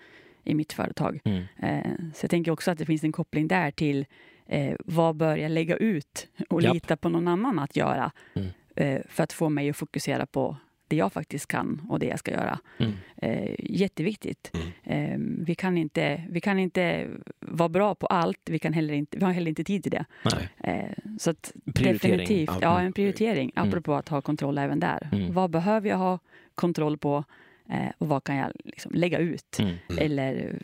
[0.44, 1.20] i mitt företag.
[1.24, 1.44] Mm.
[1.56, 4.06] Eh, så jag tänker också att det finns en koppling där till
[4.46, 6.74] eh, vad bör jag lägga ut och Japp.
[6.74, 8.48] lita på någon annan att göra Mm.
[8.76, 10.56] eh, för att få mig att fokusera på
[10.88, 12.58] det jag faktiskt kan och det jag ska göra.
[12.78, 12.92] Mm.
[13.16, 14.50] Eh, jätteviktigt.
[14.54, 15.12] Mm.
[15.12, 17.08] Eh, vi, kan inte, vi kan inte
[17.40, 18.40] vara bra på allt.
[18.44, 20.04] Vi, kan heller inte, vi har heller inte tid till det.
[20.24, 20.48] Nej.
[20.74, 22.18] Eh, så att Prioritering.
[22.18, 22.80] definitivt, Ja.
[22.80, 23.52] en prioritering.
[23.56, 23.68] Mm.
[23.68, 25.08] Apropå att ha kontroll även där.
[25.12, 25.32] Mm.
[25.34, 26.18] Vad behöver jag ha
[26.54, 27.24] kontroll på?
[27.70, 29.58] Eh, och vad kan jag liksom lägga ut?
[29.58, 29.74] Mm.
[29.90, 30.04] Mm.
[30.04, 30.58] Eller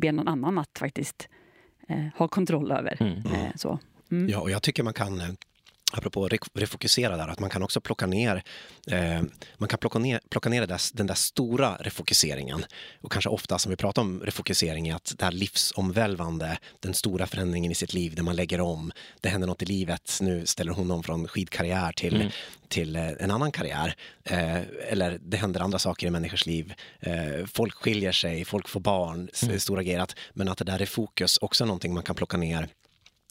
[0.00, 1.28] be någon annan att faktiskt
[1.88, 2.96] eh, ha kontroll över.
[3.00, 3.16] Mm.
[3.18, 3.78] Eh, så.
[4.10, 4.28] Mm.
[4.28, 5.36] Ja, och jag tycker man kan,
[5.90, 8.42] apropå re- refokusera där, att man kan också plocka ner,
[8.86, 9.22] eh,
[9.58, 12.64] man kan plocka ner, plocka ner där, den där stora refokuseringen.
[13.00, 17.26] Och kanske ofta som vi pratar om refokusering är att det här livsomvälvande, den stora
[17.26, 20.72] förändringen i sitt liv, där man lägger om, det händer något i livet, nu ställer
[20.72, 22.30] hon om från skidkarriär till, Mm.
[22.68, 23.94] till eh, en annan karriär.
[24.24, 26.74] Eh, eller det händer andra saker i människors liv.
[27.00, 29.60] Eh, folk skiljer sig, folk får barn, Mm.
[29.60, 30.06] stora grejer.
[30.32, 32.68] Men att det där är fokus också någonting man kan plocka ner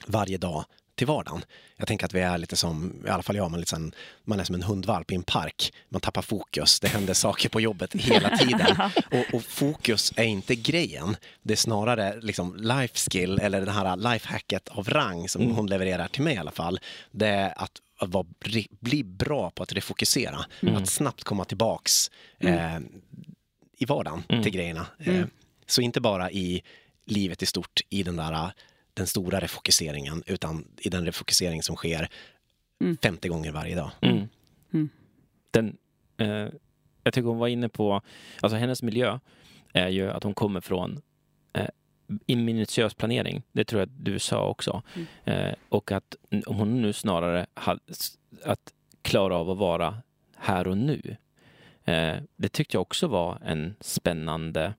[0.08, 0.66] varje dag
[1.00, 1.42] till vardagen.
[1.78, 3.92] Jag tänker att vi är lite som, i alla fall jag, man, liksom,
[4.24, 5.74] man är som en hundvalp i en park.
[5.90, 8.78] Man tappar fokus, det händer saker på jobbet hela tiden.
[9.12, 11.18] Och, och fokus är inte grejen.
[11.42, 15.56] Det är snarare liksom life skill eller det här lifehacket av rang som Mm.
[15.56, 16.80] hon levererar till mig i alla fall.
[17.12, 18.26] Det är att, att vara,
[18.80, 20.46] bli bra på att refokusera.
[20.62, 20.76] Mm.
[20.76, 22.78] Att snabbt komma tillbaks eh,
[23.78, 24.44] i vardagen Mm.
[24.44, 24.86] till grejerna.
[25.00, 25.20] Mm.
[25.20, 25.26] Eh,
[25.68, 26.64] så inte bara i
[27.06, 28.52] livet i stort, i den där
[29.00, 32.10] den stora refokuseringen, utan i den refokusering som sker
[32.82, 32.98] Mm.
[33.02, 33.92] 50 gånger varje dag.
[34.02, 34.28] Mm.
[34.74, 34.90] Mm.
[35.52, 35.78] Den,
[36.18, 36.48] eh,
[37.04, 38.02] jag tycker hon var inne på,
[38.42, 39.20] alltså hennes miljö
[39.74, 41.02] är ju att hon kommer från
[41.54, 43.44] eh, minutiös planering.
[43.52, 44.82] Det tror jag att du sa också.
[44.96, 45.08] Mm.
[45.26, 47.80] Eh, och att hon nu snarare har,
[48.44, 49.98] att klara av att vara
[50.38, 51.16] här och nu.
[51.86, 54.74] Eh, det tyckte jag också var en spännande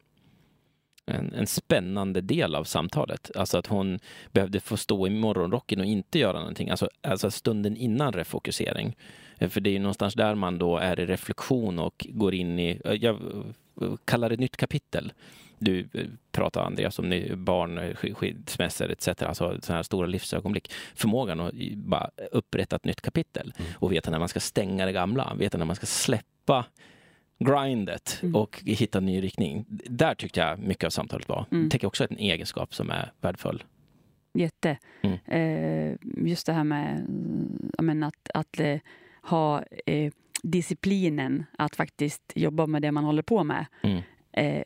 [1.07, 3.31] en, en spännande del av samtalet.
[3.37, 3.99] Alltså att hon
[4.33, 6.71] behövde få stå i morgonrocken och inte göra någonting.
[6.71, 8.97] Alltså, alltså stunden innan refokusering.
[9.39, 12.59] Eh, För det är ju någonstans där man då är i reflektion och går in
[12.59, 13.15] i, eh, jag
[13.83, 15.13] eh, kallar det nytt kapitel.
[15.63, 15.89] Du
[16.33, 19.09] pratar Andreas om barn, sk- skilsmässor etc.
[19.09, 20.73] Alltså sådana här stora livsögonblick.
[20.95, 23.73] Förmågan att bara upprätta ett nytt kapitel Mm.
[23.79, 25.35] och veta när man ska stänga det gamla.
[25.39, 26.65] Veta när man ska släppa
[27.45, 28.35] grindet Mm.
[28.35, 29.65] och hitta en ny riktning.
[29.69, 31.47] Där tyckte jag mycket av samtalet var.
[31.51, 31.63] Mm.
[31.63, 33.65] Jag tycker också att en egenskap som är värdefull.
[34.35, 34.79] Jätte.
[35.03, 35.19] Mm.
[35.27, 35.97] Eh,
[36.29, 38.79] just det här med mm, menar, att, att eh,
[39.23, 44.03] ha eh, disciplinen att faktiskt jobba med det man håller på med Mm.
[44.33, 44.63] eh,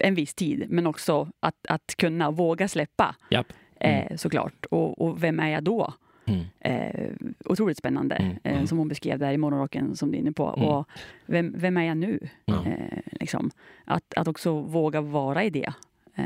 [0.00, 3.52] en viss tid, men också att, att kunna våga släppa Japp.
[3.80, 4.66] eh, såklart.
[4.70, 5.94] Och, och vem är jag då?
[6.26, 6.44] Mm.
[6.60, 7.10] Eh,
[7.44, 8.66] otroligt spännande, Mm, eh, mm.
[8.66, 10.54] som hon beskrev där i morgonrocken som du är inne på.
[10.56, 10.68] Mm.
[10.68, 10.88] Och
[11.26, 12.28] vem, vem är jag nu?
[12.46, 13.50] Eh, liksom.
[13.84, 15.72] att, att också våga vara i det.
[16.14, 16.24] Eh,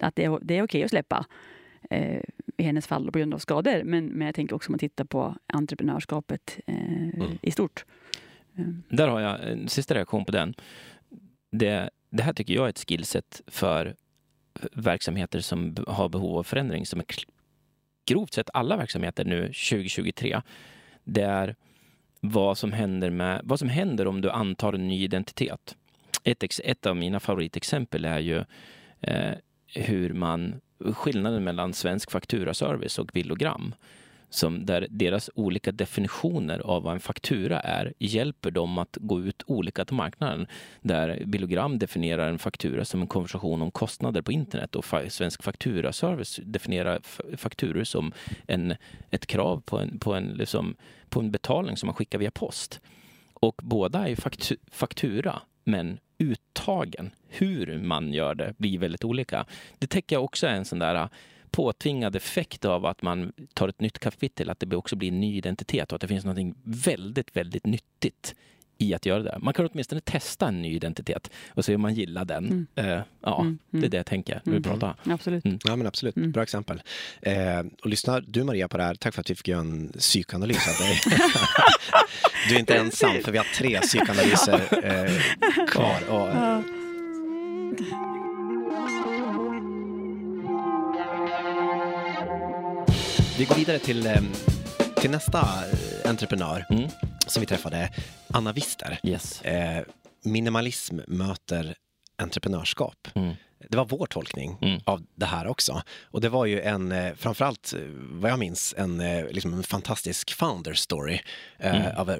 [0.00, 1.26] att det är, det är okej att släppa.
[1.90, 2.20] Eh,
[2.56, 3.82] I hennes fall på grund av skador.
[3.84, 6.74] Men, men jag tänker också om man tittar på entreprenörskapet eh,
[7.14, 7.38] Mm.
[7.42, 7.84] i stort.
[8.88, 10.54] Där har jag en sista reaktion på den.
[11.50, 13.94] Det, det här tycker jag är ett skillset för
[14.72, 17.04] verksamheter som har behov av förändring, som är
[18.06, 20.40] grovt sett alla verksamheter nu 2023.
[21.04, 21.54] Det är
[22.20, 25.76] vad som händer, med, vad som händer om du antar en ny identitet.
[26.24, 28.44] Ett, ex- ett av mina favoritexempel är ju
[29.00, 29.32] eh,
[29.74, 30.60] hur man,
[30.92, 33.74] skillnaden mellan svensk fakturaservice och Villogram
[34.34, 39.42] som där deras olika definitioner av vad en faktura är hjälper dem att gå ut
[39.46, 40.46] olika till marknaden.
[40.80, 45.42] Där Billogram definierar en faktura som en konversation om kostnader på internet och fa- Svensk
[45.42, 47.00] Fakturaservice definierar
[47.36, 48.12] fakturor som
[48.46, 48.74] en,
[49.10, 50.76] ett krav på en, på, en, liksom,
[51.08, 52.80] på en betalning som man skickar via post.
[53.34, 59.46] Och båda är faktu- faktura, men uttagen, hur man gör det, blir väldigt olika.
[59.78, 61.08] Det tänker jag också är en sån där
[61.54, 65.36] påtvingad effekt av att man tar ett nytt kapitel, att det också blir en ny
[65.36, 68.34] identitet och att det finns något väldigt, väldigt nyttigt
[68.78, 69.38] i att göra det.
[69.42, 72.66] Man kan åtminstone testa en ny identitet och se om man gillar den.
[72.74, 73.90] Eh, ja, Mm, det är mm.
[73.90, 74.62] det jag tänker när vi Mm.
[74.62, 75.12] pratar.
[75.12, 75.44] Absolut.
[75.64, 76.16] Ja, men absolut.
[76.16, 76.32] Mm.
[76.32, 76.82] Bra exempel.
[77.22, 77.34] Eh,
[77.82, 80.68] och lyssnar du Maria på det här, tack för att vi fick göra en psykanalys
[80.68, 81.00] av dig.
[82.48, 86.08] du är inte ensam, för vi har tre psykanalyser eh, kvar.
[86.08, 86.28] Och,
[93.38, 94.22] vi går vidare till, eh,
[94.96, 96.88] till nästa eh, entreprenör Mm.
[97.26, 97.90] som vi träffade,
[98.28, 98.98] Anna Wister.
[99.02, 99.42] Yes.
[99.42, 99.84] Eh,
[100.24, 101.74] minimalism möter
[102.18, 103.08] entreprenörskap.
[103.14, 103.34] Mm.
[103.70, 104.80] Det var vår tolkning Mm.
[104.84, 105.82] av det här också.
[106.02, 108.98] Och det var ju en, eh, framförallt vad jag minns, en,
[109.30, 111.20] liksom en fantastisk founder story
[111.58, 111.96] eh, Mm.
[111.96, 112.16] av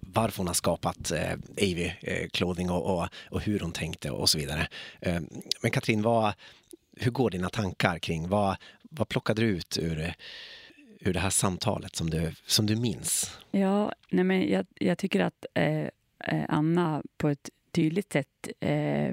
[0.00, 4.30] varför hon har skapat eh, Avy eh, Clothing och, och, och hur hon tänkte och
[4.30, 4.68] så vidare.
[5.00, 5.20] Eh,
[5.62, 6.32] men Katrin, vad,
[6.96, 10.14] hur går dina tankar kring, vad, vad plockade du ut ur,
[11.00, 13.38] ur det här samtalet som du, som du minns?
[13.50, 15.84] Ja, nej men jag, jag tycker att eh,
[16.24, 19.12] eh, Anna på ett tydligt sätt eh,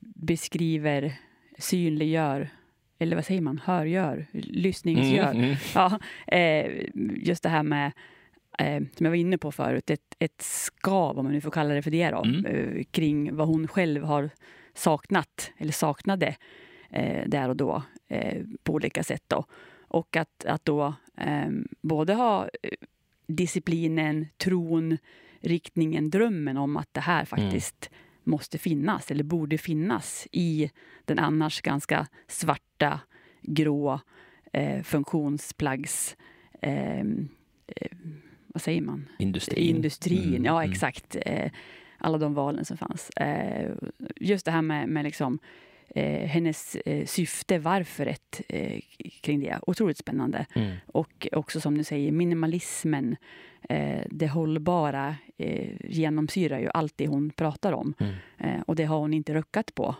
[0.00, 1.14] beskriver,
[1.58, 2.50] synliggör,
[2.98, 5.30] eller vad säger man, hörgör, lyssningsgör.
[5.30, 5.56] Mm, mm.
[5.74, 7.92] Ja, eh, just det här med,
[8.58, 11.74] eh, som jag var inne på förut, ett, ett skav, om man nu får kalla
[11.74, 12.44] det för det, då, Mm.
[12.46, 14.30] eh, kring vad hon själv har
[14.74, 16.36] saknat, eller saknade,
[16.90, 19.24] eh, där och då, eh, på olika sätt.
[19.26, 19.44] Då.
[19.80, 22.70] Och att, att då eh, både ha eh,
[23.26, 24.98] disciplinen, tron,
[25.40, 27.90] riktningen, drömmen om att det här faktiskt
[28.24, 30.70] måste finnas, eller borde finnas i
[31.04, 33.00] den annars ganska svarta,
[33.42, 34.00] grå
[34.52, 36.16] eh, funktionsplaggs...
[36.62, 37.90] Eh, eh,
[38.54, 39.08] vad säger man?
[39.18, 39.76] Industrin.
[39.76, 40.72] Industrin, Mm, ja mm.
[40.72, 41.16] exakt.
[41.20, 41.50] Eh,
[41.98, 43.10] alla de valen som fanns.
[43.10, 43.70] Eh,
[44.16, 45.38] just det här med, med liksom,
[45.94, 48.80] eh, hennes eh, syfte, varföret eh,
[49.20, 49.58] kring det.
[49.66, 50.46] Otroligt spännande.
[50.54, 50.76] Mm.
[50.86, 53.16] Och också som du säger, minimalismen,
[53.68, 57.94] eh, det hållbara eh, genomsyrar ju allt det hon pratar om.
[57.98, 58.14] Mm.
[58.38, 59.96] Eh, och det har hon inte ruckat på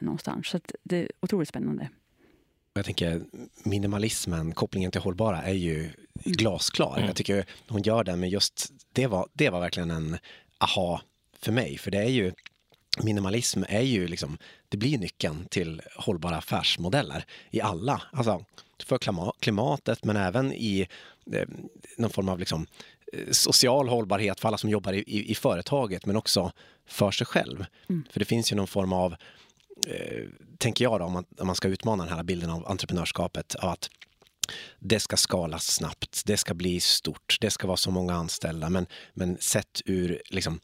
[0.00, 0.48] någonstans.
[0.48, 1.88] Så det är otroligt spännande.
[2.74, 3.22] Jag tänker
[3.64, 5.90] minimalismen, kopplingen till hållbara är ju
[6.24, 6.94] glasklar.
[6.96, 7.06] Mm.
[7.06, 10.18] Jag tycker hon gör den, men just det var, det var verkligen en
[10.58, 11.00] aha
[11.38, 11.78] för mig.
[11.78, 12.32] För det är ju,
[13.02, 14.38] minimalism är ju liksom,
[14.74, 18.44] det blir nyckeln till hållbara affärsmodeller i alla, alltså
[18.84, 20.88] för klima- klimatet men även i
[21.32, 21.48] eh,
[21.96, 22.66] någon form av liksom,
[23.12, 26.52] eh, social hållbarhet för alla som jobbar i, i, i företaget men också
[26.86, 27.64] för sig själv.
[27.88, 28.04] Mm.
[28.10, 29.14] För det finns ju någon form av
[29.86, 30.24] eh,
[30.58, 33.70] tänker jag då, om man, om man ska utmana den här bilden av entreprenörskapet, av
[33.70, 33.90] att
[34.78, 38.86] det ska skalas snabbt, det ska bli stort, det ska vara så många anställda, men,
[39.12, 40.60] men sett ur liksom,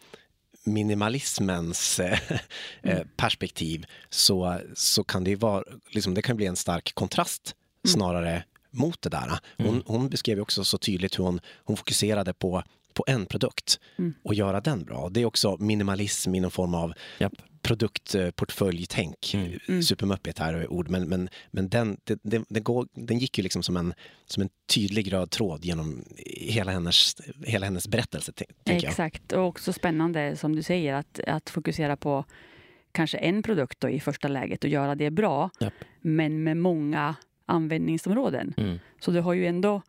[0.64, 2.18] minimalismens eh,
[2.82, 7.54] eh, perspektiv så, så kan det ju vara, liksom, det kan bli en stark kontrast
[7.88, 9.38] snarare mot det där.
[9.58, 12.62] Hon, hon beskrev också så tydligt hur hon, hon fokuserade på,
[12.94, 14.14] på en produkt Mm.
[14.22, 15.08] och göra den bra.
[15.08, 17.32] Det är också minimalism i någon form av Japp.
[17.70, 19.34] Produktportföljtänk.
[19.68, 19.82] Mm.
[19.82, 23.76] Supermuppigt här ord, men, men, men den, det, det går, den gick ju liksom som
[23.76, 23.94] en,
[24.26, 28.32] som en tydlig röd tråd genom hela hennes, hela hennes berättelse.
[28.64, 32.24] Exakt, och också spännande som du säger att, att fokusera på
[32.92, 35.74] kanske en produkt då i första läget och göra det bra, Japp.
[36.00, 37.14] men med många
[37.46, 38.54] användningsområden.
[38.56, 38.78] Mm.
[39.00, 39.82] Så du har ju ändå,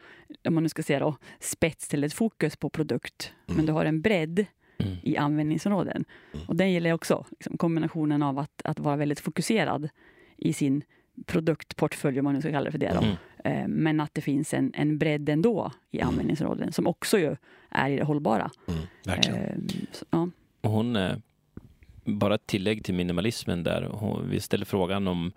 [0.48, 3.86] om man nu ska säga då, spets eller ett fokus på produkt, men du har
[3.86, 4.46] en bredd
[4.82, 4.98] Mm.
[5.04, 6.06] i användningsområden.
[6.48, 9.90] Och den gäller också, liksom, kombinationen av att, att vara väldigt fokuserad
[10.38, 10.84] i sin
[11.26, 12.94] produktportfölj, om man nu ska kalla det för det.
[12.94, 13.02] Då.
[13.02, 13.16] Mm.
[13.44, 17.36] Eh, Men att det finns en, en bredd ändå i användningsområden som också ju
[17.70, 18.52] är i det hållbara.
[18.68, 19.40] Mm, verkligen.
[19.40, 19.56] Eh,
[19.92, 20.30] så, ja.
[20.62, 21.16] Och hon, eh,
[22.06, 23.90] bara ett tillägg till minimalismen där.
[23.92, 25.32] Hon, vi ställer frågan om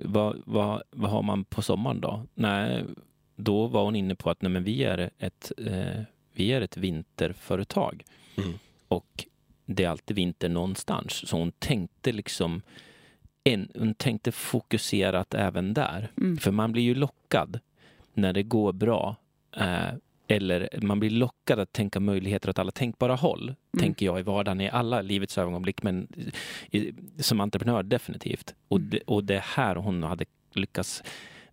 [0.00, 2.26] vad, vad, vad har man på sommaren då?
[2.34, 2.84] Nej,
[3.36, 6.02] då var hon inne på att nej, men vi, är ett, eh,
[6.38, 8.04] vi är ett vinterföretag.
[8.36, 8.58] Mm.
[8.88, 9.24] Och
[9.66, 11.28] det är alltid vinter någonstans.
[11.28, 12.62] Så hon tänkte liksom
[13.44, 16.10] en, hon tänkte fokuserat även där.
[16.16, 16.38] Mm.
[16.38, 17.60] För man blir ju lockad
[18.14, 19.16] när det går bra.
[19.56, 19.88] Eh,
[20.28, 24.60] eller man blir lockad att tänka möjligheter åt alla tänkbara håll, tänker jag i vardagen
[24.60, 26.08] i alla livets ögonblick, men
[26.70, 28.54] i, som entreprenör definitivt.
[28.68, 31.02] Och, det, och det är här hon hade lyckats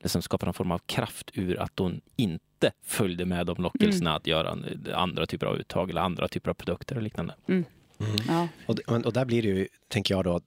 [0.06, 4.28] liksom skapa någon form av kraft ur att hon inte följde med de lockelserna att
[4.28, 4.58] göra
[4.94, 7.36] andra typer av uttag eller andra typer av produkter och liknande.
[8.28, 8.48] Ja.
[8.68, 10.42] Och, och där blir det ju, tänker jag då,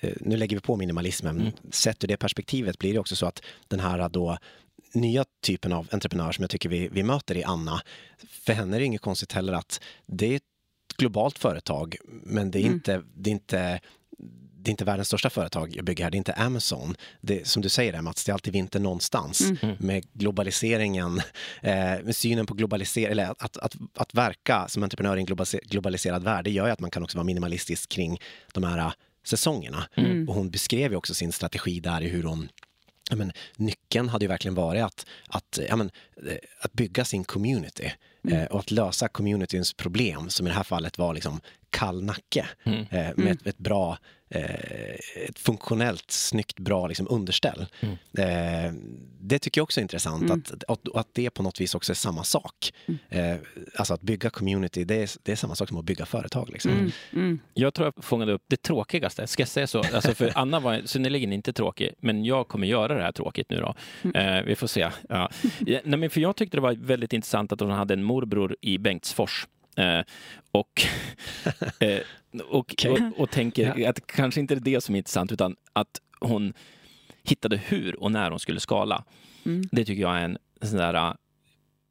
[0.00, 1.52] eh, nu lägger vi på minimalismen, Mm.
[1.70, 4.38] sett ur det perspektivet blir det också så att den här då
[4.94, 7.80] nya typen av entreprenör som jag tycker vi, vi möter i Anna,
[8.28, 10.42] för henne är det inget konstigt heller att det är ett
[10.96, 12.72] globalt företag, men det är, Mm.
[12.74, 13.80] inte, det är inte
[14.62, 16.96] det är inte världens största företag jag bygger här, det är inte Amazon.
[17.20, 19.40] Det, som du säger där Mats, det är alltid vinter någonstans.
[19.62, 19.76] Mm.
[19.78, 21.18] Med globaliseringen,
[21.62, 25.26] eh, med synen på globalisering, eller att, att, att, att verka som entreprenör i en
[25.26, 28.20] globaliser- globaliserad värld, det gör ju att man kan också vara minimalistisk kring
[28.52, 28.92] de här eh,
[29.24, 29.88] säsongerna.
[29.96, 30.28] Mm.
[30.28, 32.48] Och hon beskrev ju också sin strategi där i hur hon
[33.10, 35.90] Ja, men, nyckeln hade ju verkligen varit att, att, ja, men,
[36.26, 37.92] eh, att bygga sin community
[38.30, 42.46] eh, och att lösa communityns problem som i det här fallet var liksom kall nacke
[42.64, 42.80] Mm.
[42.90, 44.44] eh, med ett, ett bra, eh,
[45.28, 47.66] ett funktionellt, snyggt, bra liksom, underställ.
[47.80, 47.96] Mm.
[48.18, 48.72] Eh,
[49.20, 50.38] det tycker jag också är intressant, Mm.
[50.52, 52.72] att, att, att det på något vis också är samma sak.
[53.08, 53.36] Eh,
[53.76, 56.50] alltså att bygga community, det är, det är samma sak som att bygga företag.
[56.52, 56.70] Liksom.
[56.70, 56.90] Mm.
[57.12, 57.40] Mm.
[57.54, 59.26] Jag tror jag fångade upp det tråkigaste.
[59.26, 59.78] Ska jag säga så?
[59.78, 63.56] Alltså för Anna var synnerligen inte tråkig, men jag kommer göra det här tråkigt nu
[63.60, 63.74] då.
[64.18, 64.90] Eh, vi får se.
[65.08, 65.30] Ja,
[65.60, 68.78] Nej, men för jag tyckte det var väldigt intressant att hon hade en morbror i
[68.78, 69.46] Bengtsfors.
[69.76, 70.00] Eh,
[70.52, 70.82] och,
[71.80, 72.00] eh,
[72.50, 72.90] och, Okej.
[72.90, 76.52] och, och tänker att kanske inte det är det som är intressant, utan att hon
[77.22, 79.04] hittade hur och när hon skulle skala.
[79.44, 79.68] Mm.
[79.72, 81.12] Det tycker jag är en sån där, äh,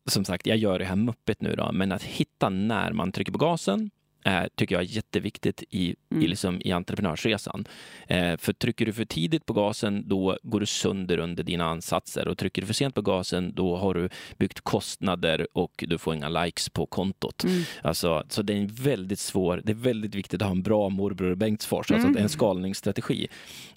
[0.05, 3.31] som sagt, jag gör det här muppet nu då, men att hitta när man trycker
[3.31, 3.91] på gasen
[4.23, 6.25] är, tycker jag är jätteviktigt i, i, Mm.
[6.29, 7.65] liksom, i entreprenörsresan.
[8.07, 12.27] Eh, för trycker du för tidigt på gasen, då går du sönder under dina ansatser.
[12.27, 16.15] Och trycker du för sent på gasen, då har du byggt kostnader och du får
[16.15, 17.43] inga likes på kontot.
[17.43, 17.63] Mm.
[17.83, 21.31] Alltså, så det är väldigt svår, det är väldigt viktigt att ha en bra morbror
[21.31, 22.15] i Bengtsfors, alltså Mm.
[22.15, 23.27] att en skalningsstrategi.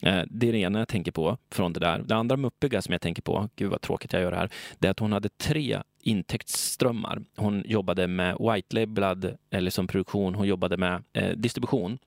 [0.03, 1.99] Eh, det är det ena jag tänker på från det där.
[2.07, 4.87] Det andra muppiga som jag tänker på, gud vad tråkigt jag gör det här, det
[4.87, 7.23] är att hon hade tre intäktsströmmar.
[7.37, 11.99] Hon jobbade med white labelad, eller som produktion, hon jobbade med eh, distribution,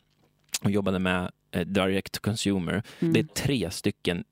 [0.62, 2.84] hon jobbade med eh, direct consumer.
[3.00, 3.14] Mm.
[3.14, 4.24] Det är tre stycken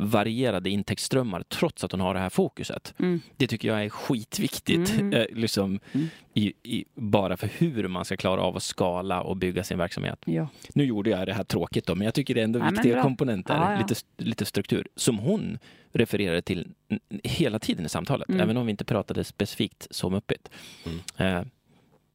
[0.00, 2.94] varierade intäktsströmmar trots att hon har det här fokuset.
[2.98, 3.20] Mm.
[3.36, 4.92] Det tycker jag är skitviktigt.
[5.00, 5.12] Mm.
[5.20, 6.06] Eh, liksom, Mm.
[6.34, 10.18] i, i, bara för hur man ska klara av att skala och bygga sin verksamhet.
[10.26, 10.48] Ja.
[10.74, 13.02] Nu gjorde jag det här tråkigt då, men jag tycker det är ändå Ja, viktiga
[13.02, 13.78] komponenter, Ja, ja.
[13.78, 15.58] Lite, lite struktur, som hon
[15.92, 16.68] refererade till
[17.22, 18.40] hela tiden i samtalet, Mm.
[18.40, 20.50] även om vi inte pratade specifikt så muppigt.
[21.16, 21.36] Mm.
[21.36, 21.44] Eh,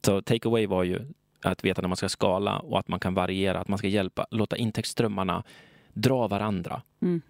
[0.04, 1.00] så take away var ju
[1.42, 4.26] att veta när man ska skala och att man kan variera, att man ska hjälpa,
[4.30, 5.42] låta intäktsströmmarna
[5.92, 6.82] dra varandra.
[7.02, 7.20] Mm.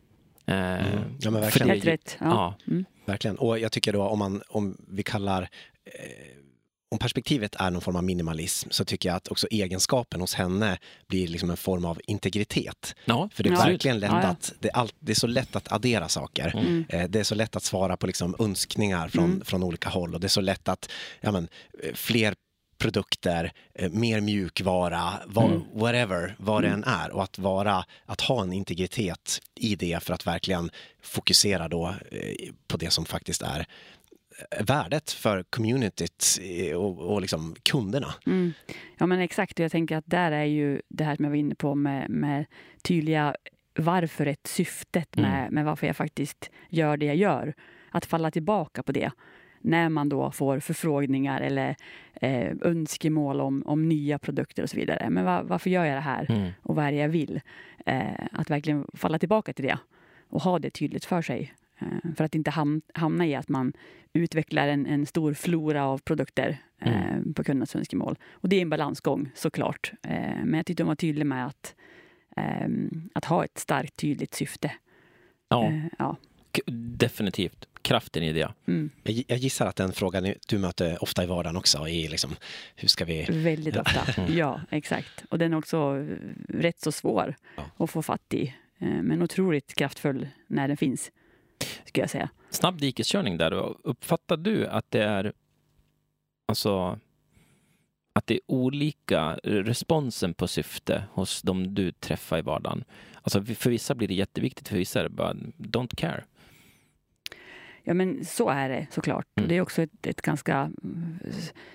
[0.46, 1.16] Eh, Mm.
[1.20, 1.68] Ja, men för verkligen.
[1.68, 2.16] det- Helt rätt.
[2.20, 2.26] Ja.
[2.26, 2.54] Ja.
[2.72, 2.84] Mm.
[3.06, 3.36] Verkligen.
[3.38, 6.36] Och jag tycker då om, man, om vi kallar eh,
[6.90, 10.78] om perspektivet är någon form av minimalism så tycker jag att också egenskapen hos henne
[11.08, 12.94] blir liksom en form av integritet.
[13.04, 13.58] ja, För det är Ja.
[13.64, 16.52] verkligen lätt Ja, att, det är, all, det är så lätt att addera saker.
[16.56, 16.84] Mm.
[16.88, 19.44] Eh, Det är så lätt att svara på liksom önskningar från, Mm.
[19.44, 21.48] från olika håll och det är så lätt att ja, men,
[21.82, 22.34] eh, fler
[22.78, 25.62] produkter, eh, mer mjukvara, vad, Mm.
[25.74, 26.82] whatever, vad det Mm.
[26.82, 27.10] än är.
[27.10, 30.70] Och att, vara, att ha en integritet i det för att verkligen
[31.02, 33.66] fokusera då eh, på det som faktiskt är
[34.50, 36.24] eh, värdet för communityt
[36.76, 38.14] och, och liksom kunderna.
[38.26, 38.52] Mm.
[38.98, 39.58] Ja, men exakt.
[39.58, 42.10] Och jag tänker att där är ju det här som jag var inne på med,
[42.10, 42.44] med
[42.82, 43.34] tydliga
[43.78, 45.54] varför ett syftet med, Mm.
[45.54, 47.54] med varför jag faktiskt gör det jag gör.
[47.90, 49.10] Att falla tillbaka på det
[49.66, 51.76] när man då får förfrågningar eller
[52.14, 55.10] eh, önskemål om, om nya produkter och så vidare.
[55.10, 56.50] Men va, varför gör jag det här Mm.
[56.62, 57.40] och vad är det jag vill?
[57.86, 59.78] Eh, att verkligen falla tillbaka till det
[60.28, 61.52] och ha det tydligt för sig.
[61.78, 63.72] Eh, för att inte ham, hamna i att man
[64.12, 67.34] utvecklar en, en stor flora av produkter eh, Mm.
[67.34, 68.18] på kundernas önskemål.
[68.32, 69.92] Och det är en balansgång såklart.
[70.02, 71.74] Eh, men jag tyckte hon var tydlig med att,
[72.36, 74.72] ehm, att ha ett starkt tydligt syfte.
[75.48, 76.16] ja, Eh, ja.
[76.96, 77.68] Definitivt.
[77.82, 78.52] Kraften i det.
[78.66, 82.08] Mm, Jag gi- jag gissar att den frågan du möter ofta i vardagen också i
[82.08, 82.36] liksom,
[82.76, 83.26] hur ska vi...
[83.28, 84.26] väldigt ofta.
[84.32, 85.24] Ja, exakt.
[85.28, 86.16] Och den är också eh,
[86.48, 87.64] rätt så svår Ja.
[87.84, 88.54] att få fatt i.
[88.78, 91.10] Eh, men otroligt kraftfull när den finns,
[91.84, 92.28] skulle jag säga.
[92.50, 93.52] Snabb dikeskörning där.
[93.86, 95.32] Uppfattar du att det är
[96.48, 96.98] alltså
[98.12, 102.84] att det är olika responsen på syfte hos de du träffar i vardagen?
[103.22, 106.24] Alltså för vissa blir det jätteviktigt, för vissa är det bara don't care.
[107.88, 109.26] Ja, men så är det såklart.
[109.36, 109.48] Mm.
[109.48, 110.70] Det är också ett, ett ganska...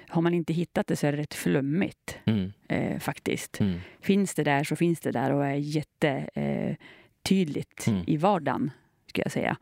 [0.08, 2.52] Har man inte hittat det så är det rätt flummigt Mm.
[2.68, 3.60] eh, faktiskt.
[3.60, 3.80] Mm.
[4.02, 8.04] Finns det där så finns det där och är jättetydligt eh, Mm.
[8.08, 8.72] i vardagen,
[9.08, 9.58] skulle jag säga.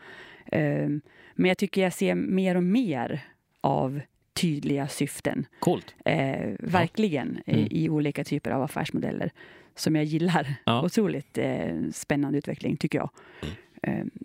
[0.45, 0.87] Eh,
[1.35, 3.21] men jag tycker jag ser mer och mer
[3.61, 4.01] av
[4.33, 5.45] tydliga syften.
[5.59, 5.95] Coolt.
[6.05, 7.67] Eh, verkligen eh, Mm.
[7.71, 9.31] i olika typer av affärsmodeller
[9.75, 10.55] som jag gillar.
[10.65, 10.83] Ja.
[10.85, 13.09] Otroligt eh, spännande utveckling tycker jag.
[13.41, 13.49] Eh,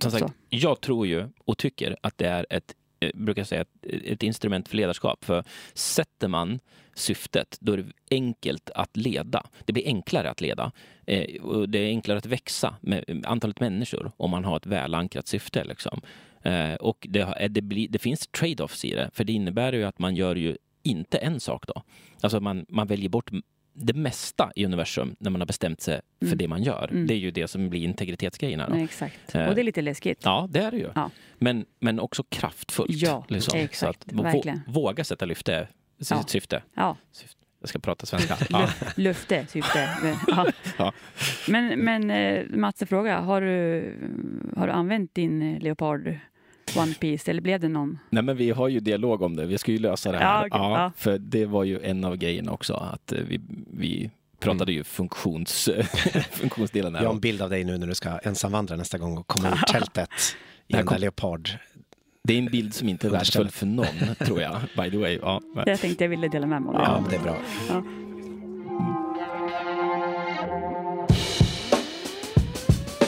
[0.00, 0.18] Som så.
[0.18, 4.68] sagt, jag tror ju och tycker att det är ett eh, brukar säga ett, instrument
[4.68, 5.24] för ledarskap.
[5.24, 5.44] För
[5.74, 6.60] sätter man
[6.94, 9.46] syftet, då är det enkelt att leda.
[9.64, 10.72] Det blir enklare att leda.
[11.06, 15.28] Eh, och det är enklare att växa med antalet människor om man har ett välankrat
[15.28, 15.64] syfte.
[15.64, 16.00] Liksom.
[16.42, 19.98] Eh, och det, det, blir, det finns trade-offs i det, för det innebär ju att
[19.98, 21.82] man gör ju inte en sak då.
[22.20, 23.30] Alltså man, man väljer bort
[23.74, 26.38] det mesta i universum när man har bestämt sig för Mm.
[26.38, 26.88] det man gör.
[26.90, 27.06] Mm.
[27.06, 28.68] Det är ju det som blir integritetsgrejerna.
[28.68, 28.74] Då.
[28.74, 29.34] Nej, exakt.
[29.34, 30.20] Eh, Och det är lite läskigt.
[30.24, 30.90] Ja, det är det ju.
[30.94, 31.10] Ja.
[31.38, 32.90] Men, men också kraftfullt.
[32.90, 33.58] Ja, liksom.
[33.58, 34.12] exakt.
[34.12, 34.60] Verkligen.
[34.66, 35.68] våga sätta lyfte,
[36.10, 36.22] Ja.
[36.26, 36.62] syfte.
[36.74, 37.36] Ja, syfte.
[37.60, 38.36] Jag ska prata svenska.
[38.50, 38.68] Ja.
[38.96, 39.88] löfte, syfte.
[40.26, 40.50] Ja.
[40.78, 40.92] Ja.
[41.48, 43.20] men, men eh, Mats, fråga.
[43.20, 43.94] Har du,
[44.56, 46.18] har du använt din eh, Leopard
[46.76, 47.98] One Piece eller blev det någon?
[48.10, 49.46] Nej, men vi har ju dialog om det.
[49.46, 50.24] Vi ska ju lösa det här.
[50.24, 50.60] Ja, okej.
[50.60, 50.92] Ja.
[50.96, 52.74] För det var ju en av grejerna också.
[52.74, 53.40] Att eh, vi,
[53.72, 54.10] vi
[54.40, 55.68] pratade ju funktions,
[56.30, 56.94] funktionsdelen.
[56.94, 57.02] Här.
[57.02, 59.48] Jag har en bild av dig nu när du ska ensamvandra nästa gång och komma
[59.50, 60.10] ur tältet
[60.66, 61.50] i den där kom- leopard.
[62.24, 63.86] Det är en bild som inte är värdefull för någon,
[64.26, 64.60] tror jag.
[64.76, 65.18] By the way.
[65.22, 66.80] Ja, men- Jag tänkte jag ville dela med mig av det.
[66.82, 67.36] Ja, men det är bra.
[67.68, 67.82] Ja.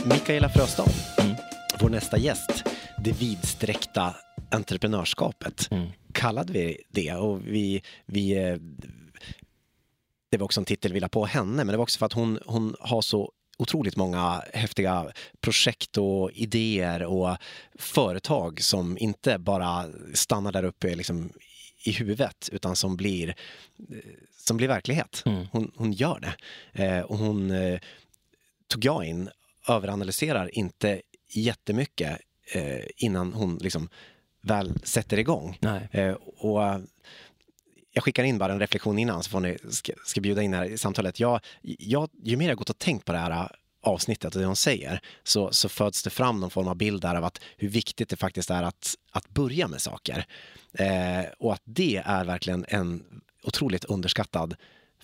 [0.04, 0.84] Mikaela Fröstad,
[1.22, 1.35] Mm.
[1.80, 2.64] Vår nästa gäst.
[3.04, 4.14] Det vidsträckta
[4.50, 5.68] entreprenörskapet.
[5.70, 5.88] Mm.
[6.12, 8.56] Kallade vi det och vi, vi eh,
[10.30, 12.12] det var också en titel vi la på henne, men det var också för att
[12.12, 17.36] hon, hon har så otroligt många häftiga projekt och idéer och
[17.78, 21.30] företag som inte bara stannar där uppe liksom
[21.84, 23.96] i huvudet utan som blir, eh,
[24.36, 25.22] som blir verklighet.
[25.26, 25.46] Mm.
[25.52, 26.34] Hon, hon gör det.
[26.84, 27.80] Eh, och hon eh,
[28.68, 29.30] tog jag in,
[29.68, 32.18] överanalyserar inte jättemycket
[32.52, 33.88] eh, innan hon liksom
[34.42, 35.58] väl sätter igång.
[35.90, 36.80] Eh, och eh,
[37.92, 40.64] jag skickar in bara en reflektion innan så får ni ska, ska bjuda in här
[40.64, 41.20] i samtalet.
[41.20, 43.48] Jag, jag, ju mer jag gått och tänkt på det här eh,
[43.82, 47.14] avsnittet och det hon säger så, så föds det fram någon form av bild där
[47.14, 50.26] av att hur viktigt det faktiskt är att, att börja med saker.
[50.72, 53.04] Eh, och att det är verkligen en
[53.42, 54.56] otroligt underskattad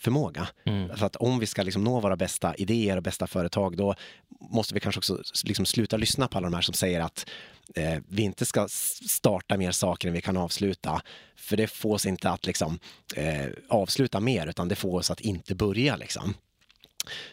[0.02, 0.48] förmåga.
[0.64, 0.96] Mm.
[0.96, 3.94] För att om vi ska liksom nå våra bästa idéer och bästa företag då
[4.40, 7.26] måste vi kanske också liksom sluta lyssna på alla de här som säger att
[7.74, 8.68] eh, vi inte ska
[9.08, 11.02] starta mer saker än vi kan avsluta.
[11.36, 12.78] För det får oss inte att liksom,
[13.16, 15.96] eh, avsluta mer utan det får oss att inte börja.
[15.96, 16.34] Liksom.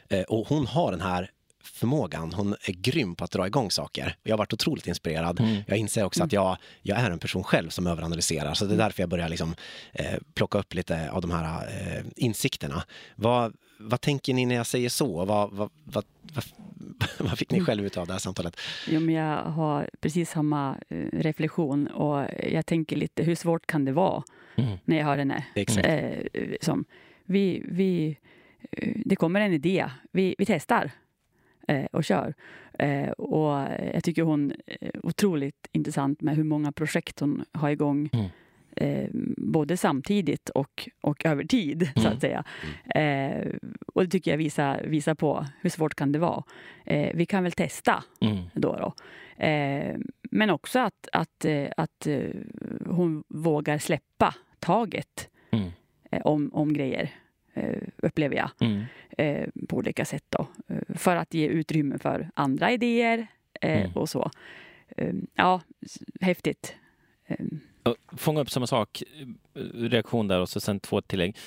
[0.09, 1.31] Eh, och hon har den här
[1.79, 2.33] förmågan.
[2.33, 4.15] Hon är grym på att dra igång saker.
[4.23, 5.39] Jag har varit otroligt inspirerad.
[5.39, 5.63] Mm.
[5.67, 8.53] Jag inser också att jag, jag är en person själv som överanalyserar.
[8.53, 9.55] Så det är därför jag börjar liksom,
[9.93, 12.83] eh, plocka upp lite av de här eh, insikterna.
[13.15, 15.25] Vad, vad tänker ni när jag säger så?
[15.25, 16.05] Vad, vad, vad,
[17.19, 18.59] vad, fick ni själv ut av det här samtalet?
[18.87, 23.85] Jo, men jag har precis samma eh, reflektion och jag tänker lite hur svårt kan
[23.85, 24.23] det vara
[24.59, 24.77] Mm.
[24.85, 25.45] när jag hör henne.
[25.55, 26.85] Eh, som,
[27.25, 28.17] vi, vi,
[28.71, 30.91] eh, det kommer en idé, vi, vi testar
[31.91, 32.33] och kör.
[32.79, 38.09] Eh, och jag tycker hon är otroligt intressant med hur många projekt hon har igång
[38.13, 38.29] Mm.
[38.75, 42.13] eh, både samtidigt och, och över tid, så Mm.
[42.13, 42.43] att säga.
[42.95, 43.47] Eh,
[43.93, 46.43] och det tycker jag visar, visar på hur svårt kan det vara.
[46.85, 48.37] Eh, vi kan väl testa Mm.
[48.53, 48.75] då.
[48.77, 48.93] då.
[49.45, 49.95] Eh,
[50.31, 52.29] men också att, att, eh, att eh,
[52.85, 55.69] hon vågar släppa taget Mm.
[56.11, 57.09] eh, om, om grejer, eh,
[57.97, 58.83] upplever jag, Mm.
[59.17, 60.23] eh, på olika sätt.
[60.29, 60.47] Då.
[60.67, 63.27] Eh, för att ge utrymme för andra idéer
[63.61, 63.91] eh, Mm.
[63.95, 64.31] och så.
[64.97, 65.61] Eh, ja,
[66.21, 66.75] häftigt.
[67.27, 67.45] Eh,
[68.17, 69.03] Fånga upp samma sak,
[69.55, 71.37] eh, reaktion där och så sen två tillägg.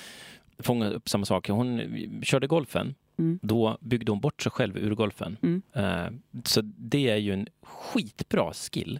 [0.59, 1.49] Fånga upp samma sak.
[1.49, 1.81] Hon
[2.23, 2.95] körde golfen.
[3.17, 3.39] Mm.
[3.41, 5.37] Då byggde hon bort sig själv ur golfen.
[5.41, 5.61] Mm.
[5.73, 6.11] Eh,
[6.45, 8.99] Så det är ju en skitbra skill.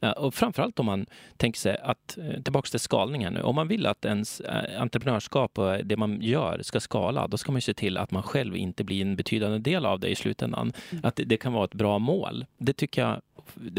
[0.00, 0.14] Mm.
[0.16, 3.68] Ja, Och framförallt om man tänker sig att, eh, tillbaks till skalningen nu, om man
[3.68, 7.60] vill att ens eh, entreprenörskap och det man gör ska skala, då ska man ju
[7.60, 10.72] se till att man själv inte blir en betydande del av det i slutändan.
[10.90, 11.04] Mm.
[11.04, 12.46] Att det, det kan vara ett bra mål.
[12.58, 13.20] Det tycker jag,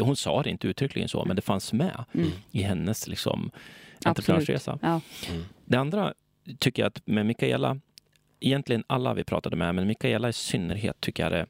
[0.00, 2.28] hon sa det inte uttryckligen så, men det fanns med Mm.
[2.50, 3.50] i hennes liksom,
[4.04, 4.78] entreprenörsresa.
[4.82, 5.00] Ja.
[5.64, 6.14] Det andra
[6.58, 7.80] tycker jag att med Mikaela,
[8.40, 11.46] egentligen alla vi pratade med, men Mikaela i synnerhet tycker jag det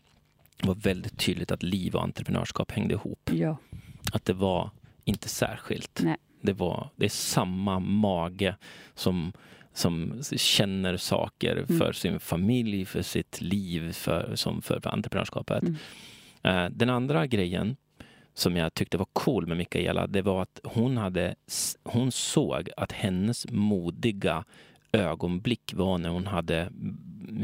[0.62, 3.30] var väldigt tydligt att liv och entreprenörskap hängde ihop.
[3.32, 3.56] Ja.
[4.12, 4.70] Att det var
[5.04, 6.00] inte särskilt.
[6.04, 6.16] Nej.
[6.42, 8.56] Det, var, det är samma mage
[8.94, 9.32] som,
[9.72, 11.78] som känner saker Mm.
[11.78, 15.62] för sin familj, för sitt liv, för, som för, entreprenörskapet.
[15.62, 15.76] Mm.
[16.42, 17.76] Eh, den andra grejen
[18.34, 21.34] som jag tyckte var cool med Mikaela, det var att hon, hade,
[21.84, 24.44] hon såg att hennes modiga
[24.92, 26.72] ögonblick var när hon hade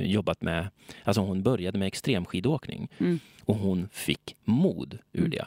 [0.00, 0.68] jobbat med,
[1.04, 3.18] alltså hon började med extremskidåkning Mm.
[3.44, 5.30] och hon fick mod ur Mm.
[5.30, 5.46] det.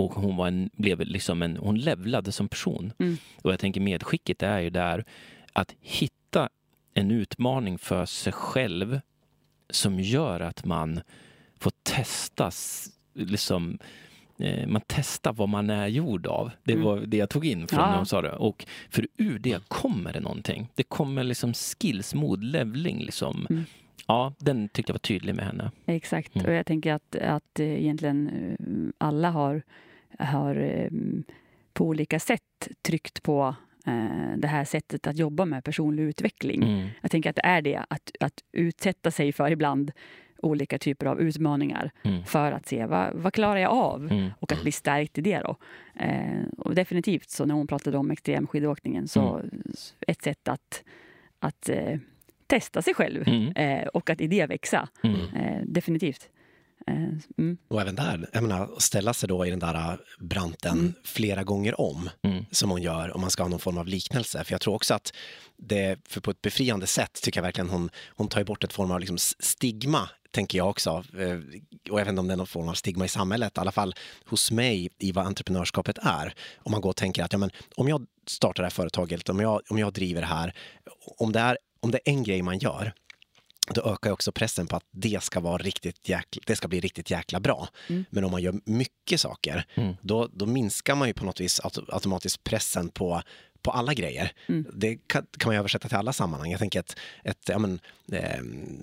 [0.00, 2.92] Och hon var en, blev liksom en, hon levlade som person.
[2.98, 3.16] Mm.
[3.42, 5.04] Och jag tänker medskicket är ju där
[5.52, 6.48] att hitta
[6.94, 9.00] en utmaning för sig själv
[9.70, 11.00] som gör att man
[11.58, 13.78] får testas, liksom,
[14.38, 16.50] eh, man testar vad man är gjord av.
[16.64, 16.84] Det Mm.
[16.84, 17.90] var det jag tog in från Ja.
[17.90, 18.32] när de sa det.
[18.32, 20.68] Och för ur det kommer det någonting.
[20.74, 23.46] Det kommer liksom skills, mod, levling liksom.
[23.50, 23.64] Mm.
[24.06, 25.70] Ja, den tyckte jag var tydlig med henne.
[25.86, 26.34] Exakt.
[26.34, 26.46] Mm.
[26.46, 29.62] Och jag tänker att, att egentligen eh, alla har,
[30.24, 30.88] har eh,
[31.72, 33.54] på olika sätt tryckt på
[33.86, 36.62] eh, det här sättet att jobba med personlig utveckling.
[36.62, 36.88] Mm.
[37.00, 39.92] Jag tänker att det är det, att, att utsätta sig för ibland
[40.42, 42.24] olika typer av utmaningar Mm.
[42.24, 44.30] för att se vad, vad klarar jag av Mm.
[44.38, 45.38] och att bli stärkt i det.
[45.40, 45.56] Då.
[45.94, 49.40] Eh, och definitivt, så när hon pratade om extremskidåkningen, så
[50.06, 50.84] ett sätt att,
[51.38, 51.98] att eh,
[52.46, 53.52] testa sig själv Mm.
[53.56, 54.88] eh, och att i det växa.
[55.02, 55.16] Mm.
[55.36, 56.28] Eh, definitivt.
[56.86, 56.94] Eh,
[57.38, 57.58] mm.
[57.68, 60.94] Och även där, jag menar, ställa sig då i den där äh, branten Mm.
[61.04, 62.44] flera gånger om, Mm.
[62.50, 64.44] som hon gör, om man ska ha någon form av liknelse.
[64.44, 65.12] För jag tror också att
[65.56, 68.90] det, för på ett befriande sätt tycker jag verkligen hon, hon tar bort ett form
[68.90, 70.90] av liksom stigma, tänker jag också.
[71.18, 71.38] Eh,
[71.92, 73.94] Och inte om det är någon form av stigma i samhället, i alla fall
[74.26, 76.34] hos mig i vad entreprenörskapet är.
[76.58, 79.40] Om man går och tänker att ja, men, om jag startar det här företaget, om
[79.40, 80.54] jag, om jag driver det här,
[81.18, 82.92] om det, är, om det är en grej man gör,
[83.74, 87.10] då ökar också pressen på att det ska, vara riktigt jäkla, det ska bli riktigt
[87.10, 87.68] jäkla bra.
[87.88, 88.04] Mm.
[88.10, 89.94] Men om man gör mycket saker, Mm.
[90.02, 93.22] då, då minskar man ju på något vis auto- automatiskt pressen på,
[93.62, 94.32] på alla grejer.
[94.48, 94.66] Mm.
[94.74, 96.50] Det kan, kan man ju översätta till alla sammanhang.
[96.50, 97.80] Jag tänker att ett, ja, men,
[98.12, 98.82] ehm,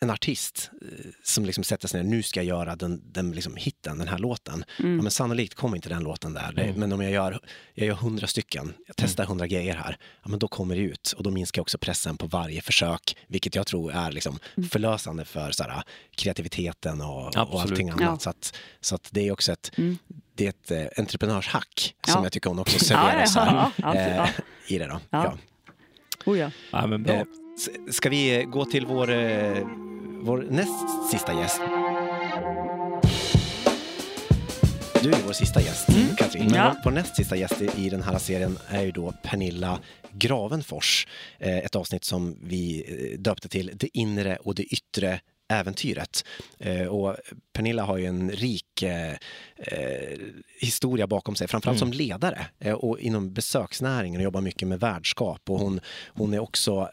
[0.00, 0.88] en artist eh,
[1.22, 4.18] som liksom sätter sig ner, nu ska jag göra den, den liksom hitten, den här
[4.18, 4.64] låten.
[4.78, 4.96] Mm.
[4.96, 6.54] Ja, men sannolikt kommer inte den låten där.
[6.58, 6.80] Mm.
[6.80, 7.40] Men om jag gör,
[7.74, 11.14] jag gör hundra stycken, jag testar hundra grejer här, ja, men då kommer det ut.
[11.16, 14.68] Och då minskar också pressen på varje försök, vilket jag tror är liksom Mm.
[14.68, 15.82] förlösande för så här,
[16.16, 18.00] kreativiteten och, och allting annat.
[18.02, 18.18] Ja.
[18.18, 19.98] Så, att, så att det är också ett, Mm.
[20.34, 22.12] det är ett eh, entreprenörshack Ja.
[22.12, 23.70] som jag tycker hon också serverar Ja, så här,
[24.16, 24.28] ja.
[24.68, 24.86] i det.
[24.86, 25.00] Då.
[25.10, 25.24] Ja.
[25.24, 25.38] Ja.
[26.32, 26.50] Oh, ja.
[26.72, 27.14] Ja, men bra.
[27.14, 27.22] Eh,
[27.90, 29.66] Ska vi gå till vår, eh,
[30.20, 31.60] vår näst sista gäst?
[35.02, 35.86] Du är vår sista gäst,
[36.18, 36.44] Katrin.
[36.44, 36.64] Men Mm.
[36.66, 36.76] Ja.
[36.84, 39.80] vår, näst sista gäst i, den här serien är ju då Pernilla
[40.12, 41.06] Gravenfors.
[41.38, 42.84] Eh, ett avsnitt som vi
[43.14, 46.24] eh, döpte till Det inre och det yttre äventyret.
[46.90, 47.16] Och
[47.52, 49.12] Pernilla har ju en rik eh,
[50.60, 51.92] historia bakom sig, framförallt Mm.
[51.92, 55.50] som ledare och inom besöksnäringen och jobbar mycket med värdskap.
[55.50, 56.88] Och hon, hon är också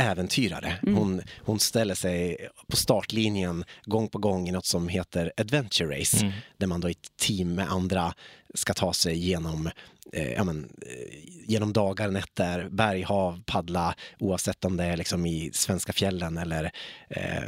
[0.00, 0.78] äventyrare.
[0.82, 0.94] Mm.
[0.96, 6.16] Hon, hon ställer sig på startlinjen gång på gång i något som heter Adventure Race,
[6.20, 6.32] Mm.
[6.56, 8.14] där man då i ett team med andra
[8.54, 9.70] ska ta sig genom,
[10.12, 15.26] eh, ja, men, eh, genom dagar, nätter, berg, hav, paddla, oavsett om det är liksom
[15.26, 16.70] i svenska fjällen eller
[17.10, 17.42] eh,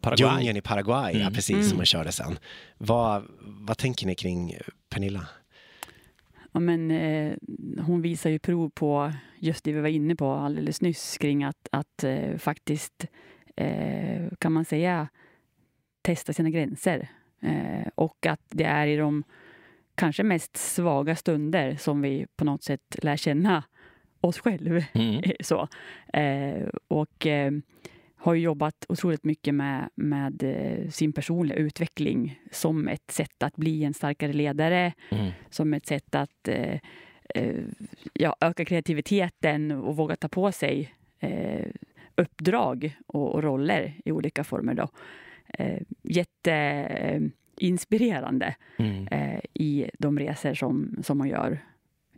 [0.00, 0.34] Paraguay.
[0.36, 1.34] djungeln i Paraguay, ja, Mm.
[1.34, 1.68] precis Mm.
[1.68, 2.38] som man körde sen.
[2.78, 4.56] Vad, vad tänker ni kring
[4.90, 5.26] Pernilla?
[6.52, 7.36] Ja, men, eh,
[7.86, 11.68] hon visar ju prov på just det vi var inne på alldeles nyss kring att,
[11.72, 13.06] att eh, faktiskt,
[13.56, 15.08] eh, kan man säga,
[16.02, 17.08] testa sina gränser.
[17.40, 19.24] Eh, och att det är i de
[19.94, 23.64] kanske mest svaga stunder som vi på något sätt lär känna
[24.20, 24.82] oss själva.
[24.92, 25.22] Mm.
[25.40, 25.68] så.
[26.12, 27.52] Eh, och eh,
[28.20, 33.84] har jobbat otroligt mycket med, med eh, sin personliga utveckling som ett sätt att bli
[33.84, 35.30] en starkare ledare, Mm.
[35.50, 36.78] som ett sätt att eh,
[37.34, 37.54] eh,
[38.12, 41.66] ja, öka kreativiteten och våga ta på sig eh,
[42.14, 44.74] uppdrag och, och roller i olika former.
[44.74, 44.88] Då.
[45.58, 49.06] Eh, Jätteinspirerande Mm.
[49.08, 51.58] eh, i de resor som, som hon gör.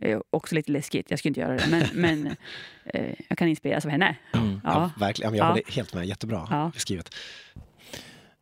[0.01, 2.35] Eh, också lite läskigt, jag skulle inte göra det, men, men
[2.85, 4.15] eh, jag kan inspireras av henne.
[4.33, 4.61] Mm.
[4.63, 4.91] Ja.
[4.97, 5.33] verkligen.
[5.35, 5.49] Jag Ja.
[5.49, 6.71] håller helt med, jättebra Ja.
[6.73, 7.15] beskrivet.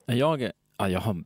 [0.05, 1.24] Jag, ja, jag har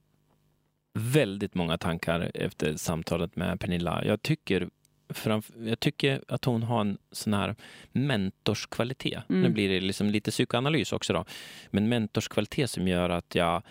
[0.94, 4.06] väldigt många tankar efter samtalet med Pernilla.
[4.06, 4.70] Jag tycker,
[5.10, 7.56] framf- jag tycker att hon har en sån här
[7.92, 9.30] mentorskvalitet.
[9.30, 9.42] Mm.
[9.42, 11.26] Nu blir det liksom lite psykoanalys också då.
[11.70, 13.64] Men mentorskvalitet som gör att jag,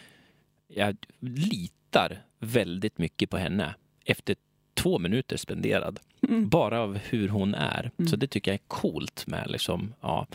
[0.69, 4.37] jag litar väldigt mycket på henne efter
[4.75, 6.01] två minuter spenderad.
[6.29, 6.49] Mm.
[6.49, 7.91] Bara av hur hon är.
[7.99, 8.09] Mm.
[8.09, 10.27] Så det tycker jag är coolt med liksom, ja,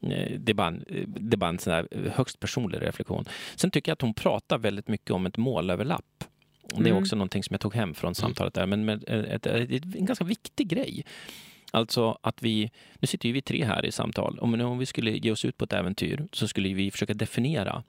[0.00, 3.24] eh, det är bara en, det är bara en sån här högst personlig reflektion.
[3.56, 6.24] Sen tycker jag att hon pratar väldigt mycket om ett målöverlapp.
[6.68, 6.96] Det är Mm.
[7.02, 10.04] också någonting som jag tog hem från samtalet där, men med ett, ett, ett, en
[10.06, 11.04] ganska viktig grej.
[11.70, 15.10] Alltså att vi, nu sitter ju vi tre här i samtal, om, om vi skulle
[15.10, 17.82] ge oss ut på ett äventyr så skulle vi försöka definiera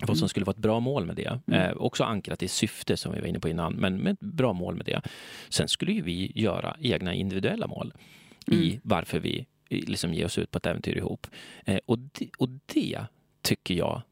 [0.00, 0.28] vad som Mm.
[0.28, 1.40] skulle vara ett bra mål med det.
[1.46, 1.60] Mm.
[1.60, 4.52] Eh, också ankrat i syfte som vi var inne på innan, men med ett bra
[4.52, 5.00] mål med det.
[5.48, 7.92] Sen skulle ju vi göra egna individuella mål
[8.46, 8.80] i Mm.
[8.84, 11.26] varför vi liksom ger oss ut på ett äventyr ihop.
[11.64, 13.00] Eh, och, det, och det
[13.42, 14.02] tycker jag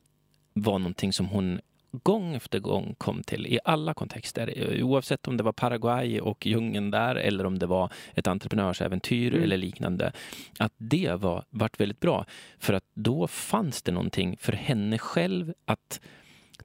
[0.53, 1.61] var någonting som hon
[1.93, 4.55] gång efter gång kom till i alla kontexter.
[4.57, 9.33] Eh, oavsett om det var Paraguay och djungeln där eller om det var ett entreprenörsäventyr
[9.33, 9.45] Mm.
[9.45, 10.13] eller liknande.
[10.59, 12.25] Att det var, vart väldigt bra.
[12.59, 16.01] För att då fanns det någonting för henne själv att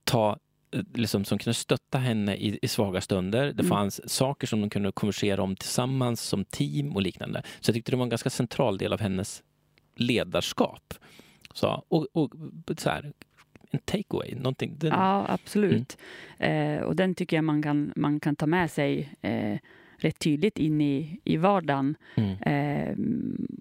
[0.04, 3.44] ta eh, Liksom, som kunde stötta henne i, i svaga stunder.
[3.46, 3.70] Det Mm.
[3.70, 7.44] fanns saker som de kunde konversera om tillsammans som team och liknande.
[7.60, 9.44] Så jag tyckte det var en ganska central del av hennes
[9.96, 10.94] ledarskap.
[11.54, 12.32] Så, och, och
[12.78, 13.14] så här,
[13.74, 14.76] en takeaway, någonting.
[14.78, 15.98] Den, Ja, absolut.
[16.38, 16.78] Mm.
[16.78, 19.58] Eh, och den tycker jag man kan, man kan ta med sig eh,
[19.98, 22.32] rätt tydligt in i, i vardagen Mm.
[22.42, 22.96] eh,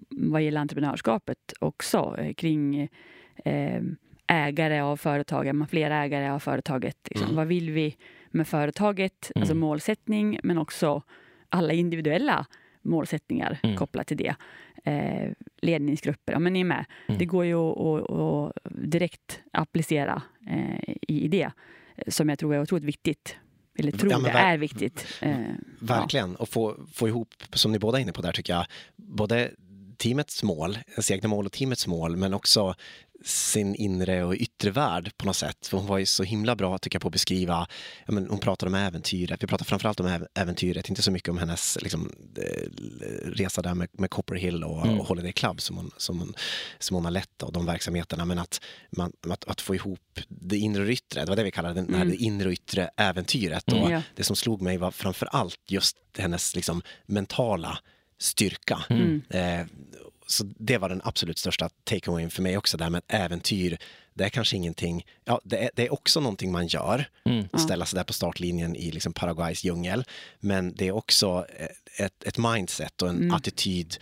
[0.09, 2.89] vad gäller entreprenörskapet också eh, kring
[3.45, 3.81] eh,
[4.27, 6.97] ägare av företaget, man flera ägare av företaget.
[7.09, 7.25] Liksom.
[7.27, 7.35] Mm.
[7.35, 7.95] Vad vill vi
[8.31, 9.31] med företaget?
[9.35, 9.59] Alltså Mm.
[9.61, 11.01] målsättning, men också
[11.49, 12.45] alla individuella
[12.83, 13.75] målsättningar Mm.
[13.75, 14.35] kopplat till det.
[14.85, 15.31] Eh,
[15.61, 16.85] ledningsgrupper, ja men ni är med.
[17.07, 17.19] Mm.
[17.19, 21.51] Det går ju att, direkt applicera eh, i, det,
[22.07, 23.35] som jag tror är otroligt viktigt.
[23.79, 25.07] Eller tror Ja, det är viktigt.
[25.21, 25.35] Eh,
[25.79, 28.65] Verkligen, och få, få ihop, som ni båda är inne på där tycker jag,
[28.95, 29.51] både
[29.97, 32.75] teamets mål, ens egna mål och teamets mål, men också
[33.23, 35.67] sin inre och yttre värld på något sätt.
[35.67, 37.67] För hon var ju så himla bra tycker jag på att beskriva,
[38.05, 41.29] ja, men hon pratade om äventyret, vi pratar framförallt om äv- äventyret, inte så mycket
[41.29, 42.67] om hennes liksom, eh,
[43.25, 44.99] resa där med, med Copper Hill och, Mm.
[44.99, 46.33] och Holiday Club som hon, som, hon,
[46.79, 48.61] som hon har lett och de verksamheterna, men att,
[48.97, 51.87] man, att, att få ihop det inre och yttre, det var det vi kallade här,
[51.87, 52.09] Mm.
[52.09, 53.67] det inre och yttre äventyret.
[53.71, 53.83] Mm.
[53.83, 54.01] Och Ja.
[54.15, 57.77] det som slog mig var framför allt just hennes liksom, mentala
[58.19, 58.79] styrka.
[58.89, 59.21] Mm.
[59.29, 59.65] Eh,
[60.33, 63.77] så det var den absolut största takeawayen för mig också, det här med äventyr.
[64.13, 67.47] Det är kanske ingenting, ja det är, det är också någonting man gör, Mm.
[67.51, 67.57] Ja.
[67.59, 70.03] ställa sig där på startlinjen i liksom Paraguays djungel.
[70.39, 73.33] Men det är också eh, ett, ett mindset och en Mm.
[73.33, 73.95] attityd,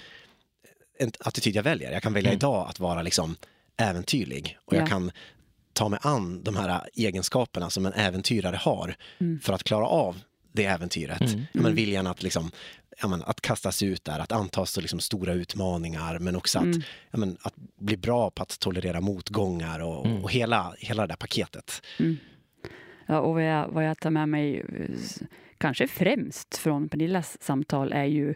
[1.00, 1.92] en attityd jag väljer.
[1.92, 2.38] Jag kan välja Mm.
[2.38, 3.36] idag att vara liksom
[3.78, 4.88] äventyrlig och jag Ja.
[4.88, 5.12] kan
[5.74, 9.40] ta mig an de här egenskaperna som en äventyrare har Mm.
[9.40, 10.20] för att klara av
[10.54, 11.22] det äventyret.
[11.22, 11.46] Mm.
[11.54, 11.76] Men Mm.
[11.76, 12.52] viljan att, liksom,
[13.02, 16.66] ja, men, att kastas ut där, att anta så liksom stora utmaningar men också att,
[16.66, 16.82] Mm.
[17.12, 20.24] ja, men, att bli bra på att tolerera motgångar och, Mm.
[20.24, 21.82] och hela, hela det där paketet.
[22.00, 22.18] Mm.
[23.06, 24.66] Ja, och vad jag, vad jag tar med mig
[25.58, 28.36] kanske främst från Pernillas samtal är ju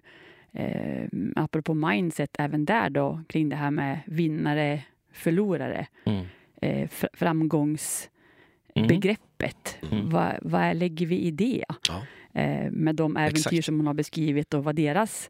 [0.53, 4.83] eh, apropå mindset även där då kring det här med vinnare,
[5.13, 6.25] förlorare, Mm.
[6.61, 9.77] eh, fr- framgångsbegreppet.
[9.81, 9.93] Mm.
[9.97, 10.09] Mm.
[10.09, 11.65] Vad, vad lägger vi i det?
[11.87, 12.01] Ja.
[12.35, 13.65] Eh, med de äventyr Exakt.
[13.65, 15.29] som hon har beskrivit och vad deras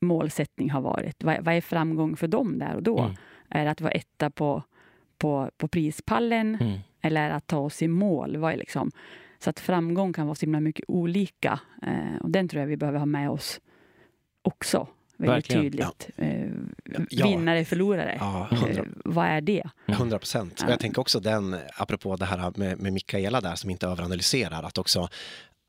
[0.00, 1.24] målsättning har varit.
[1.24, 2.98] Vad, vad är framgång för dem där och då?
[3.00, 3.14] Mm.
[3.48, 4.62] Är det att vara etta på,
[5.18, 6.54] på, på prispallen?
[6.60, 6.78] Mm.
[7.02, 8.36] eller att ta oss i mål.
[8.36, 8.90] Vad är liksom,
[9.38, 11.60] så att framgång kan vara så himla mycket olika.
[11.82, 13.60] Eh, och den tror jag vi behöver ha med oss
[14.42, 14.88] också.
[15.18, 15.62] Väldigt Verkligen.
[15.62, 16.10] tydligt.
[16.16, 16.50] Eh,
[17.10, 17.26] Ja.
[17.26, 18.16] vinnare, förlorare.
[18.20, 19.60] Ja, Eh, hundra- vad är det?
[19.86, 19.98] Mm.
[20.00, 20.62] 100 procent.
[20.64, 24.62] Och jag tänker också den, apropå det här med, med Mikaela där som inte överanalyserar,
[24.62, 25.08] att också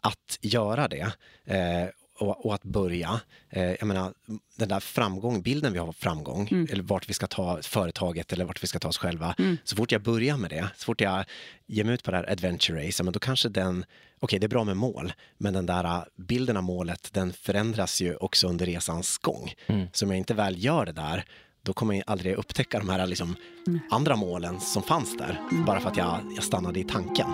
[0.02, 1.12] att göra det
[1.46, 1.88] eh,
[2.20, 3.20] och, och att börja.
[3.50, 4.14] Eh, jag menar,
[4.56, 6.68] den där framgång, bilden vi har av framgång, Mm.
[6.72, 9.36] eller vart vi ska ta företaget eller vart vi ska ta oss själva.
[9.40, 9.58] Mm.
[9.64, 11.26] Så fort jag börjar med det, så fort jag
[11.66, 13.86] ger mig ut på det här adventure race, men då kanske den,
[14.20, 18.02] okej det är bra med mål, men den där eh, bilden av målet, den förändras
[18.02, 19.54] ju också under resans gång.
[19.68, 19.88] Mm.
[19.94, 21.26] Så om jag inte väl gör det där,
[21.64, 23.36] då kommer jag aldrig upptäcka de här liksom,
[23.68, 23.80] Mm.
[23.92, 27.28] andra målen som fanns där, bara för att jag, jag stannade i tanken.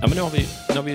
[0.00, 0.94] Ja, men nu har vi, nu har vi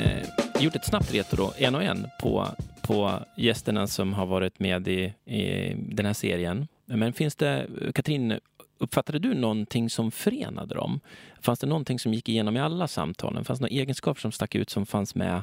[0.00, 2.46] eh, gjort ett snabbt retro, en och en, på,
[2.82, 6.66] på gästerna som har varit med i, i den här serien.
[6.86, 8.40] Men finns det, Katrin,
[8.78, 11.00] uppfattade du någonting som förenade dem?
[11.40, 13.44] Fanns det någonting som gick igenom i alla samtalen?
[13.44, 15.42] Fanns det några egenskaper som stack ut som fanns med?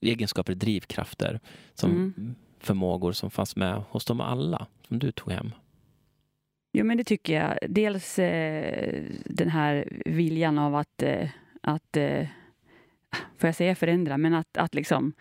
[0.00, 1.40] Egenskaper, drivkrafter,
[1.74, 2.34] som Mm.
[2.60, 5.52] förmågor som fanns med hos dem alla, som du tog hem?
[6.72, 7.58] Jo, men det tycker jag.
[7.68, 11.28] Dels eh, den här viljan av att, eh,
[11.60, 12.26] att eh,
[13.38, 15.12] får jag säga förändra, men att, att, liksom,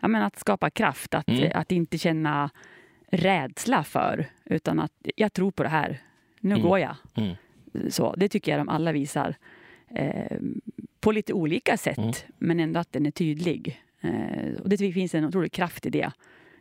[0.00, 1.14] ja, men att skapa kraft.
[1.14, 1.50] Att, Mm.
[1.54, 2.50] att inte känna
[3.10, 6.02] rädsla för, utan att jag tror på det här.
[6.40, 6.66] Nu Mm.
[6.68, 6.96] går jag.
[7.16, 7.34] Mm.
[7.90, 9.34] Så, det tycker jag de alla visar.
[9.90, 10.38] Eh,
[11.00, 12.12] på lite olika sätt, Mm.
[12.38, 13.82] men ändå att den är tydlig.
[14.00, 16.10] Eh, och det finns en otrolig kraft i det.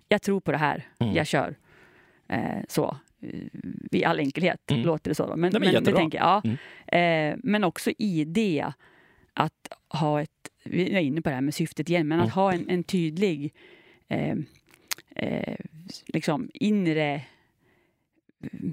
[0.07, 1.15] Jag tror på det här, Mm.
[1.15, 1.55] jag kör.
[2.27, 2.97] Eh, så.
[3.21, 3.29] Eh,
[3.91, 4.83] I all enkelhet Mm.
[4.85, 5.27] låter det så.
[5.27, 5.35] Då.
[5.35, 6.41] Men, Nej, men men, tänker jag, ja.
[6.87, 7.33] Mm.
[7.33, 8.71] eh, men också i det
[9.39, 12.53] att ha ett, vi är inne på det här med syftet igen, men att ha
[12.53, 13.53] en, en tydlig
[14.07, 14.35] eh,
[15.15, 15.55] eh,
[16.07, 17.21] liksom inre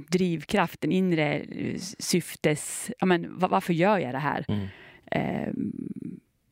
[0.09, 2.91] drivkraft, en inre eh, syftes...
[2.99, 4.45] Ja, men, va- varför gör jag det här?
[4.49, 4.67] Mm.
[5.07, 5.53] eh,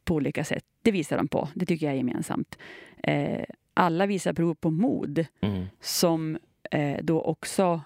[0.04, 0.64] på olika sätt.
[0.82, 1.48] Det visar de på.
[1.54, 2.58] Det tycker jag är gemensamt.
[3.02, 3.44] Eh,
[3.74, 5.64] alla visar prov på mod Mm.
[5.80, 6.38] som
[6.70, 7.80] eh, då också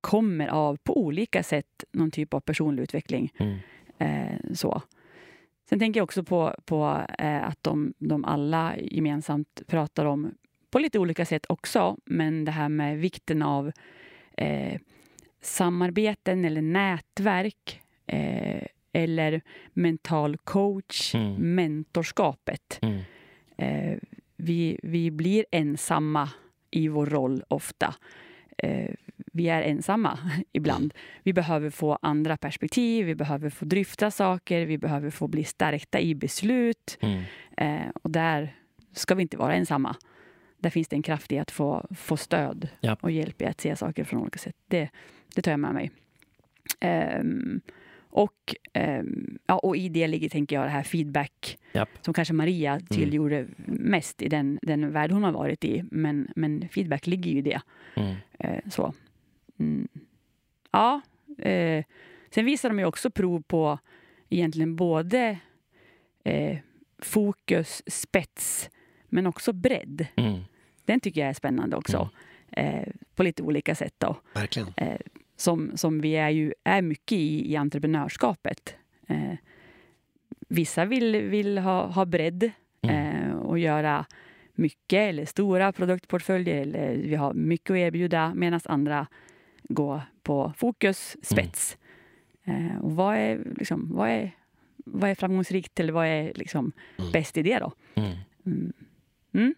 [0.00, 3.32] kommer av, på olika sätt, någon typ av personlig utveckling.
[3.38, 3.58] Mm.
[4.02, 4.82] Eh, så.
[5.68, 10.34] Sen tänker jag också på, på eh, att de, de alla gemensamt pratar om,
[10.70, 13.72] på lite olika sätt också, men det här med vikten av
[14.36, 14.80] eh,
[15.40, 19.40] samarbeten eller nätverk eh, eller
[19.72, 21.54] mental coach, Mm.
[21.54, 22.78] mentorskapet.
[22.82, 23.00] Mm.
[23.56, 23.98] Eh,
[24.36, 26.28] vi, vi blir ensamma
[26.70, 27.94] i vår roll ofta.
[28.58, 28.90] Eh,
[29.32, 30.18] vi är ensamma
[30.52, 30.94] ibland.
[31.22, 36.00] Vi behöver få andra perspektiv, vi behöver få dryfta saker, vi behöver få bli stärkta
[36.00, 36.98] i beslut.
[37.00, 37.22] Mm.
[37.56, 38.54] Eh, och där
[38.92, 39.96] ska vi inte vara ensamma.
[40.58, 42.96] Där finns det en kraft i att få, få stöd Ja.
[43.00, 44.56] och hjälp i att se saker från olika sätt.
[44.68, 44.88] Det,
[45.34, 45.90] det tar jag med mig.
[46.80, 47.60] Ehm,
[48.10, 51.88] och, ehm, ja, och i det ligger, tänker jag, det här feedback Japp.
[52.00, 52.86] som kanske Maria Mm.
[52.86, 55.84] tillgjorde mest i den, den värld hon har varit i.
[55.90, 57.60] Men, men feedback ligger ju i det.
[57.96, 58.14] Mm.
[58.38, 58.94] Eh, så.
[59.62, 59.88] Mm.
[60.70, 61.00] Ja.
[61.38, 61.84] Eh,
[62.30, 63.78] sen visar de ju också prov på
[64.30, 65.38] egentligen både
[66.24, 66.58] eh,
[66.98, 68.70] fokus, spets,
[69.08, 70.06] men också bredd.
[70.16, 70.40] Mm.
[70.84, 72.10] Den tycker jag är spännande också.
[72.50, 73.94] Eh, på lite olika sätt.
[73.98, 74.16] Då.
[74.34, 74.72] Verkligen.
[75.36, 78.76] Som, som vi är, ju, är mycket i, i entreprenörskapet.
[79.08, 79.34] Eh,
[80.48, 82.50] vissa vill, vill ha, ha bredd
[82.84, 83.30] Mm.
[83.30, 84.06] eh, och göra
[84.54, 86.62] mycket eller stora produktportföljer.
[86.62, 89.06] Eller vi har mycket att erbjuda medan andra
[89.68, 91.76] går på fokus, spets.
[92.44, 94.30] Eh, och vad är, liksom, vad, är,
[94.76, 97.12] vad är framgångsrikt eller vad är liksom Mm.
[97.12, 97.72] bäst i det då?
[97.94, 98.12] Mm.
[98.46, 98.72] Mm.
[99.34, 99.54] Mm.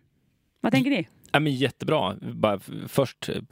[0.60, 1.08] Vad tänker ni?
[1.32, 2.16] Ja, men jättebra.
[2.34, 3.42] Bara först, eh,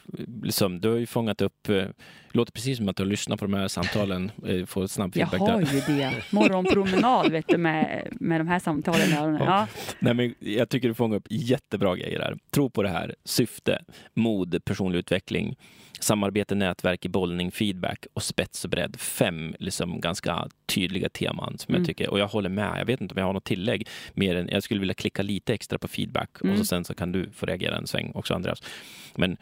[0.43, 1.85] liksom, du har ju fångat upp, eh,
[2.31, 5.31] låter precis som att du har lyssnat på de här samtalen, eh, får snabb Jag
[5.31, 5.73] feedback har där.
[5.91, 6.13] ju det.
[6.33, 9.09] Morgonpromenad vet du, med, med de här samtalen.
[9.11, 9.43] i öronen.
[9.45, 9.67] Ja.
[9.99, 12.39] Nej, men jag tycker du fångar upp jättebra grejer här.
[12.51, 13.85] Tro på det här, syfte,
[14.15, 15.57] mod, personlig utveckling,
[16.01, 18.97] samarbete, nätverk, i bollning, feedback och spets och bredd.
[19.01, 21.83] Fem liksom, ganska tydliga teman som Mm.
[21.83, 22.75] jag tycker, och jag håller med.
[22.79, 25.55] Jag vet inte om jag har något tillägg mer än, jag skulle vilja klicka lite
[25.55, 26.59] extra på feedback och Mm.
[26.59, 28.63] så sen så kan du få reagera en sväng också Andreas.
[29.15, 29.37] Men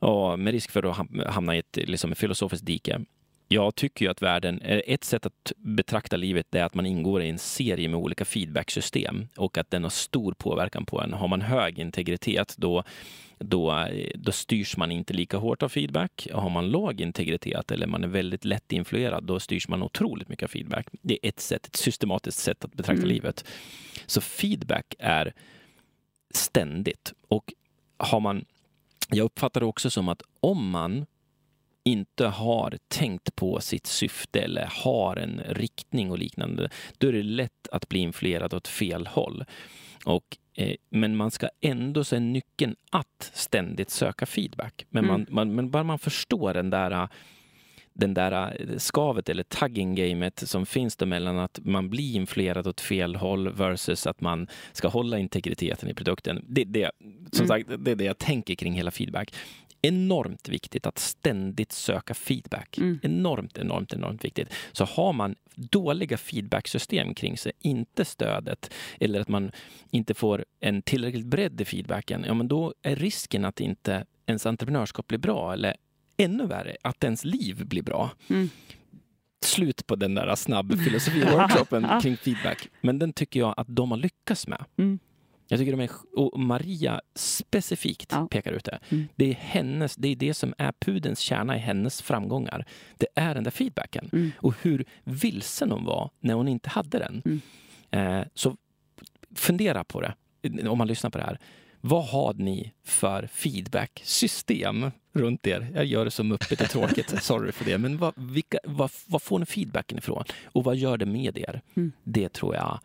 [0.00, 3.00] ja, med risk för att ham- hamna i ett liksom, filosofiskt dike.
[3.48, 7.22] Jag tycker ju att världen, eh, ett sätt att betrakta livet är att man ingår
[7.22, 11.12] i en serie med olika feedbacksystem och att den har stor påverkan på en.
[11.12, 12.84] Har man hög integritet då,
[13.38, 16.28] då, eh, då styrs man inte lika hårt av feedback.
[16.32, 20.44] Har man låg integritet eller man är väldigt lätt influerad då styrs man otroligt mycket
[20.44, 20.86] av feedback.
[21.02, 23.08] Det är ett sätt, ett systematiskt sätt att betrakta Mm.
[23.08, 23.44] livet.
[24.06, 25.32] Så feedback är
[26.30, 27.52] ständigt och
[27.96, 28.44] har man
[29.10, 31.06] jag uppfattar det också som att om man
[31.84, 37.22] inte har tänkt på sitt syfte eller har en riktning och liknande, då är det
[37.22, 39.44] lätt att bli influerad åt fel håll.
[40.04, 44.86] Och, eh, men man ska ändå, är nyckeln att ständigt söka feedback.
[44.90, 45.34] Men, man, Mm.
[45.34, 47.08] man, men bara man förstår den där
[47.96, 53.16] den där eh, skavet eller tagging-gamet som finns mellan att man blir influerad åt fel
[53.16, 56.44] håll versus att man ska hålla integriteten i produkten.
[56.48, 56.90] Det, det,
[57.32, 57.48] som Mm.
[57.48, 59.34] sagt, det är det jag tänker kring hela feedback.
[59.84, 62.78] Enormt viktigt att ständigt söka feedback.
[62.78, 63.00] Mm.
[63.02, 64.48] Enormt, enormt, enormt viktigt.
[64.72, 69.52] Så har man dåliga feedbacksystem kring sig, inte stödet eller att man
[69.90, 74.46] inte får en tillräckligt bredd i feedbacken, ja men då är risken att inte ens
[74.46, 75.76] entreprenörskap blir bra eller
[76.16, 78.10] ännu värre, att ens liv blir bra.
[78.28, 78.48] Mm.
[79.44, 82.68] Slut på den där snabb filosofi-workshopen kring feedback.
[82.80, 84.64] Men den tycker jag att de har lyckats med.
[84.76, 84.98] Mm.
[85.48, 88.26] Jag tycker de är, och Maria specifikt Ja.
[88.30, 88.78] pekar ut det.
[88.88, 89.08] Mm.
[89.16, 92.64] Det är hennes, det är det som är pudens kärna i hennes framgångar.
[92.96, 94.10] Det är den där feedbacken.
[94.12, 94.32] Mm.
[94.38, 97.22] Och hur vilsen hon var när hon inte hade den.
[97.24, 97.40] Mm.
[97.90, 98.56] Eh, så
[99.34, 100.14] fundera på det,
[100.68, 101.38] om man lyssnar på det här.
[101.80, 105.70] Vad har ni för feedbacksystem runt er?
[105.74, 107.78] Jag gör det så muppigt och tråkigt, sorry för det.
[107.78, 110.24] Men vad, vilka, vad, vad får ni feedbacken ifrån?
[110.44, 111.62] Och vad gör det med er?
[111.74, 111.92] Mm.
[112.04, 112.80] Det, tror jag,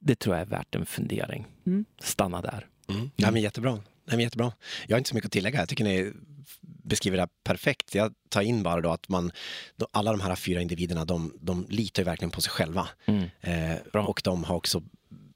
[0.00, 1.46] det tror jag är värt en fundering.
[1.66, 1.84] Mm.
[2.00, 2.66] Stanna där.
[2.88, 3.10] Mm.
[3.16, 3.72] Ja, men jättebra.
[3.72, 3.82] Nej,
[4.16, 4.52] men jättebra.
[4.86, 5.58] Jag har inte så mycket att tillägga.
[5.58, 6.12] Jag tycker ni
[6.60, 7.94] beskriver det här perfekt.
[7.94, 9.32] Jag tar in bara då att man,
[9.76, 12.88] då alla de här fyra individerna, de, de litar ju verkligen på sig själva.
[13.04, 13.28] Mm.
[13.40, 13.76] Eh,
[14.06, 14.82] och de har också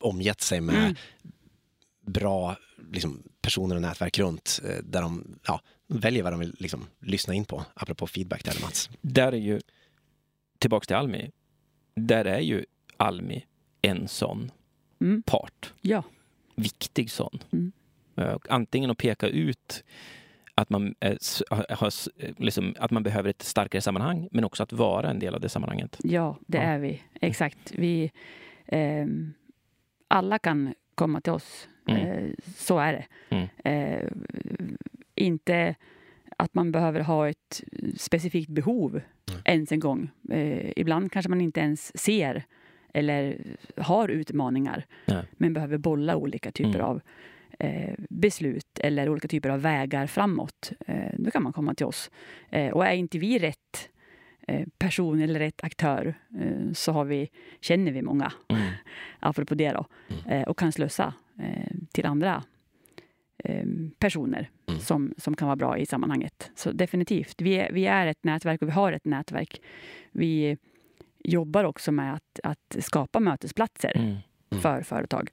[0.01, 0.95] omgett sig med Mm.
[2.07, 2.57] bra
[2.93, 7.35] liksom, personer och nätverk runt eh, där de ja, väljer vad de vill liksom, lyssna
[7.35, 7.65] in på.
[7.75, 8.91] Apropå feedback där Mats.
[9.01, 9.61] Där är ju,
[10.59, 11.31] tillbaks till Almi,
[11.95, 12.65] där är ju
[12.97, 13.45] Almi
[13.85, 14.51] en sån
[15.01, 15.23] Mm.
[15.23, 15.75] part.
[15.81, 16.03] Ja.
[16.57, 17.39] Viktig sån.
[17.53, 17.73] Mm.
[18.17, 19.85] Eh, Antingen att peka ut
[20.55, 24.73] att man, s- har, s- liksom, att man behöver ett starkare sammanhang, men också att
[24.73, 25.97] vara en del av det sammanhanget.
[26.05, 26.63] Ja, det Ja.
[26.65, 27.03] är vi.
[27.21, 27.73] Exakt.
[27.75, 28.11] Vi,
[28.67, 29.33] ehm,
[30.09, 31.69] alla kan komma till oss.
[31.89, 32.01] Mm.
[32.07, 33.05] Eh, så är det.
[33.37, 33.49] Mm.
[33.65, 34.09] Eh,
[35.15, 35.75] inte
[36.37, 37.63] att man behöver ha ett
[37.97, 38.91] specifikt behov
[39.31, 39.43] Mm.
[39.45, 40.11] ens en gång.
[40.31, 42.45] Eh, ibland kanske man inte ens ser
[42.95, 43.39] eller
[43.77, 45.25] har utmaningar Nej.
[45.33, 46.87] men behöver bolla olika typer Mm.
[46.87, 47.01] av
[47.59, 50.73] eh, beslut eller olika typer av vägar framåt.
[50.87, 52.11] Eh, då kan man komma till oss.
[52.51, 53.89] Eh, och är inte vi rätt
[54.49, 57.29] eh, person eller rätt aktör eh, så har vi,
[57.61, 58.63] känner vi många, Mm.
[59.21, 60.27] apropå det då, Mm.
[60.43, 61.15] eh, och kan slussa
[61.93, 62.43] till andra
[63.99, 64.81] personer Mm.
[64.81, 66.51] som, som kan vara bra i sammanhanget.
[66.55, 69.61] Så definitivt, vi är, vi är ett nätverk och vi har ett nätverk.
[70.13, 70.57] Vi
[71.25, 74.17] jobbar också med att, att skapa mötesplatser Mm.
[74.51, 74.63] Mm.
[74.63, 75.31] för företag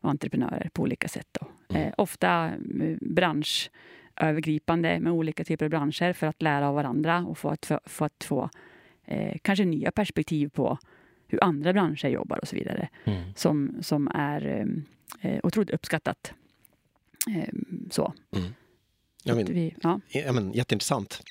[0.00, 1.36] och entreprenörer på olika sätt.
[1.68, 1.82] Mm.
[1.82, 2.46] Eh, ofta
[2.80, 7.66] eh, branschövergripande med olika typer av branscher för att lära av varandra och få att,
[7.66, 8.50] för, för att få
[9.04, 10.78] eh, kanske nya perspektiv på
[11.28, 13.22] hur andra branscher jobbar och så vidare Mm.
[13.36, 14.66] som, som är eh,
[15.30, 16.32] eh, otroligt uppskattat.
[17.36, 17.48] Eh,
[17.90, 18.12] så.
[19.22, 20.00] Ja, Att men, vi, ja.
[20.08, 21.22] ja, men, jätteintressant.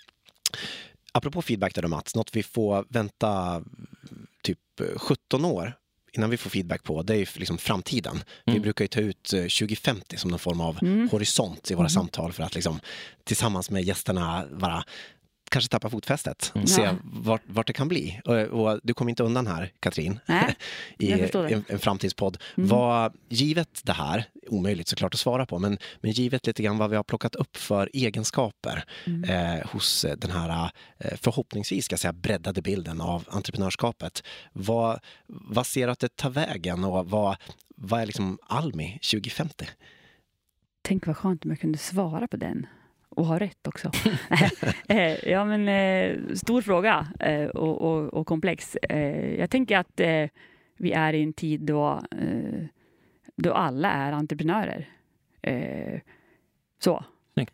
[1.17, 3.63] Apropå feedback där då Mats, något vi får vänta
[4.43, 4.59] typ
[4.97, 5.73] 17 år
[6.13, 8.23] innan vi får feedback på, det är ju liksom framtiden.
[8.45, 8.61] Vi Mm.
[8.63, 11.09] brukar ju ta ut eh, 2050 som någon form av Mm.
[11.09, 11.89] horisont i våra Mhm.
[11.89, 12.79] samtal för att liksom
[13.23, 14.83] tillsammans med gästerna bara
[15.49, 16.67] kanske tappa fotfästet och Mm.
[16.67, 16.95] se Ja.
[17.03, 18.21] vart, vart det kan bli.
[18.25, 20.55] Och, och du kommer inte undan här, Katrin, Nej,
[20.99, 22.37] i en, en framtidspodd.
[22.57, 22.69] Mm.
[22.69, 26.89] Vad, givet det här, omöjligt såklart att svara på, men, men givet lite grann vad
[26.89, 29.23] vi har plockat upp för egenskaper Mm.
[29.23, 34.23] eh, hos eh, den här eh, förhoppningsvis ska jag säga, breddade bilden av entreprenörskapet.
[34.53, 37.35] Vad, vad ser du att det tar vägen och vad,
[37.77, 39.65] vad är liksom Almi 2050?
[40.81, 42.67] Tänk vad skönt om jag kunde svara på den.
[43.15, 43.91] Och ha rätt också.
[44.87, 48.75] Eh, ja, men eh, stor fråga eh, och, och, och komplex.
[48.75, 50.25] Eh, jag tänker att eh,
[50.77, 52.65] vi är i en tid då, eh,
[53.35, 54.89] då alla är entreprenörer.
[55.41, 55.99] Eh,
[56.83, 57.03] så,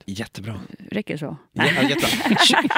[0.05, 0.59] Jättebra.
[0.91, 1.37] räcker så?
[1.51, 2.09] Ja, jättebra.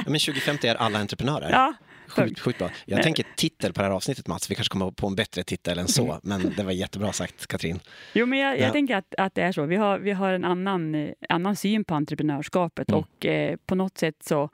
[0.06, 1.50] Men 2050 är alla entreprenörer.
[1.52, 1.74] Ja,
[2.08, 2.70] Sjukt, sjukt bra.
[2.86, 3.04] Jag Nej.
[3.04, 5.88] tänker titel på det här avsnittet Mats, vi kanske kommer på en bättre titel än
[5.88, 7.80] så, men det var jättebra sagt Katrin.
[8.14, 8.72] Jo, men jag, jag Ja.
[8.72, 9.66] tänker att, att det är så.
[9.66, 13.00] Vi har, vi har en annan, eh, annan syn på entreprenörskapet Mm.
[13.00, 14.50] och eh, på något sätt så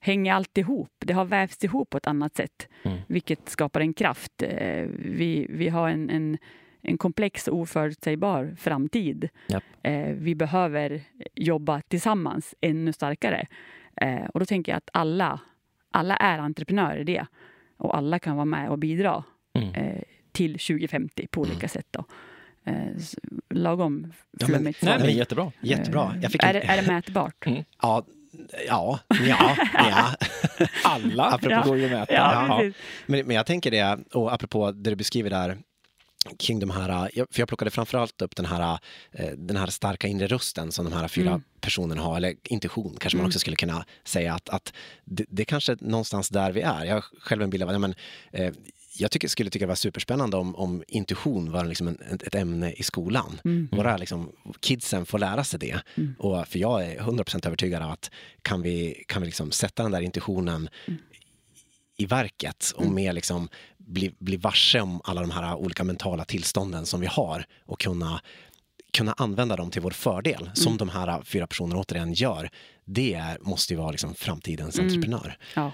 [0.00, 0.90] hänger allt ihop.
[0.98, 2.98] Det har vävts ihop på ett annat sätt, Mm.
[3.06, 4.42] vilket skapar en kraft.
[4.42, 6.38] Eh, vi, vi har en, en,
[6.82, 9.28] en komplex och oförutsägbar framtid.
[9.46, 9.64] Japp.
[9.82, 11.00] Eh, vi behöver
[11.34, 13.46] jobba tillsammans ännu starkare.
[14.34, 15.40] Och då tänker jag att alla,
[15.90, 17.26] alla är entreprenörer i det.
[17.76, 19.24] Och alla kan vara med och bidra
[19.54, 19.74] Mm.
[19.74, 21.86] eh, till 2050 på olika sätt.
[21.90, 22.04] Då.
[22.64, 22.74] Eh,
[23.54, 24.82] lagom Ja, men- flummigt.
[24.82, 25.52] Nej, men jättebra.
[25.60, 26.14] Jättebra.
[26.22, 26.54] Jag fick är, en...
[26.54, 27.46] det, är det mätbart?
[27.82, 28.04] Ja,
[28.68, 30.14] ja, ja, ja.
[30.84, 32.12] Alla Apropå- går ju att mäta.
[32.14, 32.70] Ja, Ja.
[33.06, 35.58] Men, men jag tänker det, och apropå det du beskriver där
[36.38, 38.78] kring de här, jag- för jag plockade framförallt upp den här,
[39.12, 41.42] eh, den här starka inre rösten som de här fyra Mm.
[41.60, 43.28] personerna har, eller intuition kanske man Mm.
[43.28, 44.72] också skulle kunna säga att, att
[45.04, 46.84] det, det är kanske någonstans där vi är.
[46.84, 47.94] Jag har själv en bild av, ja, men,
[48.32, 48.52] eh,
[48.98, 52.34] jag tycker, skulle tycka det var superspännande om, om intuition var liksom en, ett, ett
[52.34, 53.40] ämne i skolan.
[53.44, 53.68] Mm.
[53.72, 55.80] Våra liksom, kidsen får lära sig det.
[55.96, 56.14] Mm.
[56.18, 58.10] Och, för jag är 100% övertygad om att
[58.42, 61.00] kan vi, kan vi liksom sätta den där intuitionen Mm.
[61.96, 62.94] i verket och Mm.
[62.94, 63.48] mer liksom
[63.90, 68.20] bli, bli varse om alla de här olika mentala tillstånden som vi har och kunna,
[68.92, 70.78] kunna använda dem till vår fördel, som Mm.
[70.78, 72.50] de här fyra personerna återigen gör.
[72.84, 74.86] Det är, måste ju vara liksom framtidens Mm.
[74.88, 75.36] entreprenör.
[75.56, 75.72] Ja.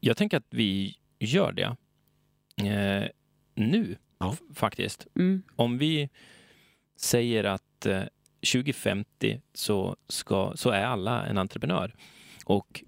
[0.00, 1.76] Jag tänker att vi gör det
[2.68, 3.08] eh,
[3.54, 4.36] nu, Ja.
[4.54, 5.06] faktiskt.
[5.16, 5.42] Mm.
[5.56, 6.08] Om vi
[6.96, 8.02] säger att eh,
[8.52, 11.94] 2050 så, ska, så är alla en entreprenör.
[12.44, 12.84] Och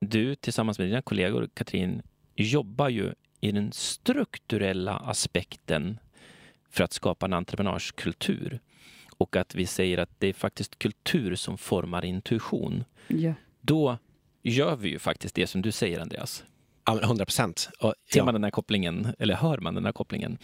[0.00, 2.02] du tillsammans med dina kollegor, Katrin,
[2.36, 5.98] jobbar ju i den strukturella aspekten
[6.70, 8.60] för att skapa en entreprenörskultur.
[9.16, 12.84] Och att vi säger att det är faktiskt kultur som formar intuition.
[13.08, 13.32] Ja.
[13.60, 13.98] Då
[14.42, 16.44] gör vi ju faktiskt det som du säger, Andreas.
[16.84, 17.70] Ja, men 100 procent.
[18.12, 20.38] Ser man den här kopplingen, eller hör man den här kopplingen?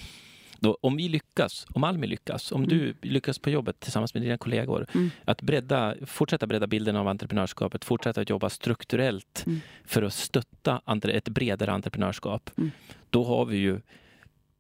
[0.61, 4.39] Då, om vi lyckas, om Almi lyckas, om du lyckas på jobbet tillsammans med dina
[4.39, 5.11] kollegor, Mm.
[5.25, 9.61] att bredda, fortsätta bredda bilden av entreprenörskapet, fortsätta att jobba strukturellt Mm.
[9.85, 12.71] för att stötta ett bredare entreprenörskap, Mm.
[13.11, 13.81] då har vi ju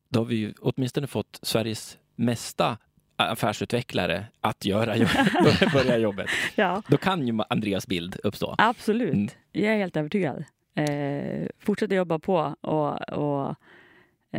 [0.09, 2.78] då har vi ju åtminstone fått Sveriges mesta
[3.16, 5.09] affärsutvecklare att göra jobb-
[5.72, 6.28] börja jobbet.
[6.57, 8.55] ja, Då kan ju Andreas bild uppstå.
[8.59, 9.14] absolut.
[9.14, 9.28] Mm.
[9.53, 10.44] Jag är helt övertygad.
[10.74, 13.55] Eh, fortsätta jobba på och, och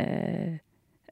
[0.00, 0.54] eh,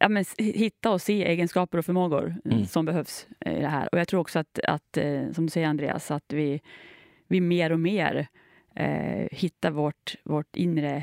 [0.01, 2.67] ja, men hitta och se egenskaper och förmågor Mm.
[2.67, 3.89] som behövs i det här.
[3.93, 6.61] Och jag tror också att, att eh, som du säger Andreas, att vi,
[7.29, 8.27] vi mer och mer
[8.75, 11.03] eh, hittar vårt, vårt inre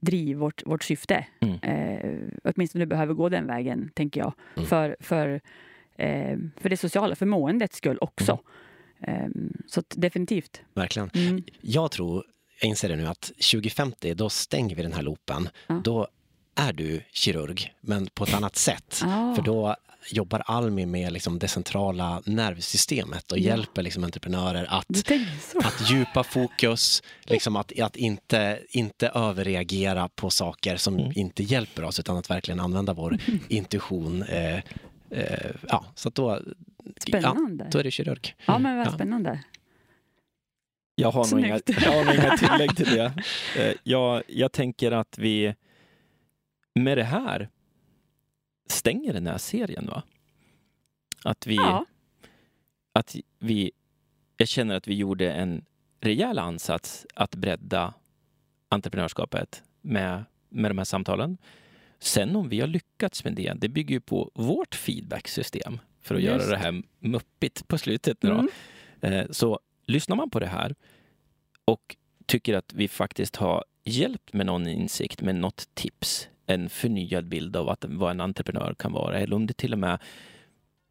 [0.00, 1.26] driv, vårt, vårt syfte.
[1.40, 1.58] Mm.
[1.62, 4.32] Eh, åtminstone behöver gå den vägen, tänker jag.
[4.56, 4.66] Mm.
[4.68, 5.40] För, för,
[5.96, 8.38] eh, för det sociala, för måendets skull också.
[9.00, 10.62] Ehm, så definitivt.
[10.74, 11.10] Verkligen.
[11.14, 11.42] Mm.
[11.60, 12.24] Jag tror,
[12.60, 13.20] jag inser det nu, att
[13.52, 15.48] 2050 då stänger vi den här loopen.
[15.66, 15.80] Ja.
[15.84, 16.08] Då
[16.54, 19.02] är du kirurg, men på ett annat sätt.
[19.06, 19.34] Ah.
[19.34, 19.76] För då
[20.10, 23.42] jobbar Almi med liksom det centrala nervsystemet och Ja.
[23.50, 25.26] hjälper liksom entreprenörer att Du
[25.64, 31.12] att djupa fokus, liksom att, att inte, inte överreagera på saker som Mm.
[31.14, 34.22] inte hjälper oss utan att verkligen använda vår intuition.
[34.22, 34.56] Eh,
[35.10, 36.40] eh, ja, så att då,
[37.08, 37.64] Spännande.
[37.64, 38.34] Ja, då är det kirurg.
[38.46, 38.92] Ja, men vad Ja.
[38.92, 39.40] spännande.
[40.94, 43.12] Jag har, nog inga, jag har nog inga tillägg till det.
[43.58, 45.54] Eh, Jag, jag tänker att vi
[46.74, 47.48] med det här
[48.66, 49.86] stänger den här serien.
[49.86, 50.02] va?
[51.24, 51.86] Att vi, Ja,
[52.92, 53.72] att vi,
[54.36, 55.64] jag känner att vi gjorde en
[56.00, 57.94] rejäl ansats att bredda
[58.68, 61.38] entreprenörskapet med, med de här samtalen.
[61.98, 66.22] Sen om vi har lyckats med det, det bygger ju på vårt feedbacksystem för att
[66.22, 68.24] Just göra det här muppigt på slutet.
[68.24, 68.48] Mm.
[69.00, 70.74] Eh, Så lyssnar man på det här
[71.64, 71.96] och
[72.26, 77.56] tycker att vi faktiskt har hjälpt med någon insikt, med något tips, en förnyad bild
[77.56, 79.98] av att, vad en entreprenör kan vara, eller om det till och med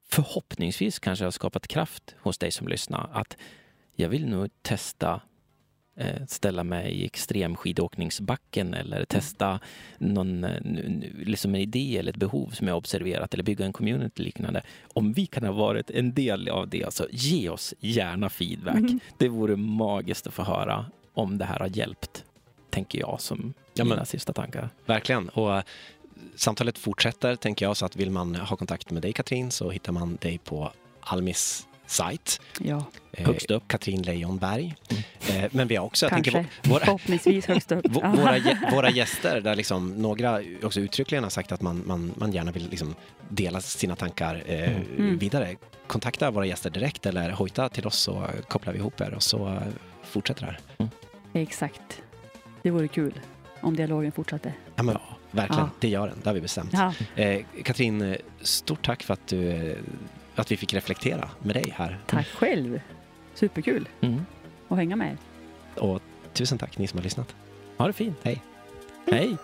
[0.09, 3.37] förhoppningsvis kanske har skapat kraft hos dig som lyssnar, att
[3.95, 5.21] jag vill nog testa
[5.95, 9.59] eh, ställa mig i extremskidåkningsbacken eller testa
[9.97, 10.61] någon eh,
[11.25, 14.61] liksom en idé eller ett behov som jag observerat eller bygga en community liknande.
[14.93, 18.81] Om vi kan ha varit en del av det, så ge oss gärna feedback.
[18.81, 18.99] Mhm.
[19.17, 22.25] Det vore magiskt att få höra om det här har hjälpt,
[22.71, 24.69] tänker jag som Ja, men- mina sista tankar.
[24.85, 25.29] Verkligen.
[25.29, 25.63] Och eh,
[26.35, 29.91] samtalet fortsätter, tänker jag, så att vill man ha kontakt med dig Katrin så hittar
[29.91, 32.41] man dig på Almis sajt.
[32.59, 33.63] ja eh, Högst upp.
[33.67, 34.75] Katrin Lejonberg.
[35.29, 36.31] Eh, men vi har också, jag kanske.
[36.31, 37.85] tänker, vå- våra, Förhoppningsvis högst upp.
[37.85, 42.31] vå- våra, våra gäster, där liksom några också uttryckligen har sagt att man, man, man
[42.33, 42.95] gärna vill liksom
[43.29, 45.17] dela sina tankar eh, Mm.
[45.17, 45.55] vidare.
[45.87, 49.47] Kontakta våra gäster direkt eller hojta till oss så kopplar vi ihop er och så
[49.47, 49.61] eh,
[50.03, 50.89] fortsätter det här.
[51.33, 52.01] Exakt.
[52.61, 53.19] Det vore kul
[53.61, 54.53] om dialogen fortsatte.
[54.75, 54.97] Ja, men,
[55.31, 55.69] verkligen, Ja.
[55.79, 56.17] det gör den.
[56.23, 56.69] Det har vi bestämt.
[56.73, 59.75] Ja, Eh, Katrin, stort tack för att, du,
[60.35, 61.99] att vi fick reflektera med dig här.
[62.07, 62.81] tack själv.
[63.33, 64.25] Superkul Mm.
[64.67, 65.17] att hänga med er.
[65.81, 66.01] Och
[66.33, 67.35] tusen tack ni som har lyssnat.
[67.77, 68.17] Ha det fint.
[68.23, 68.41] Hej.
[69.11, 69.37] Hej.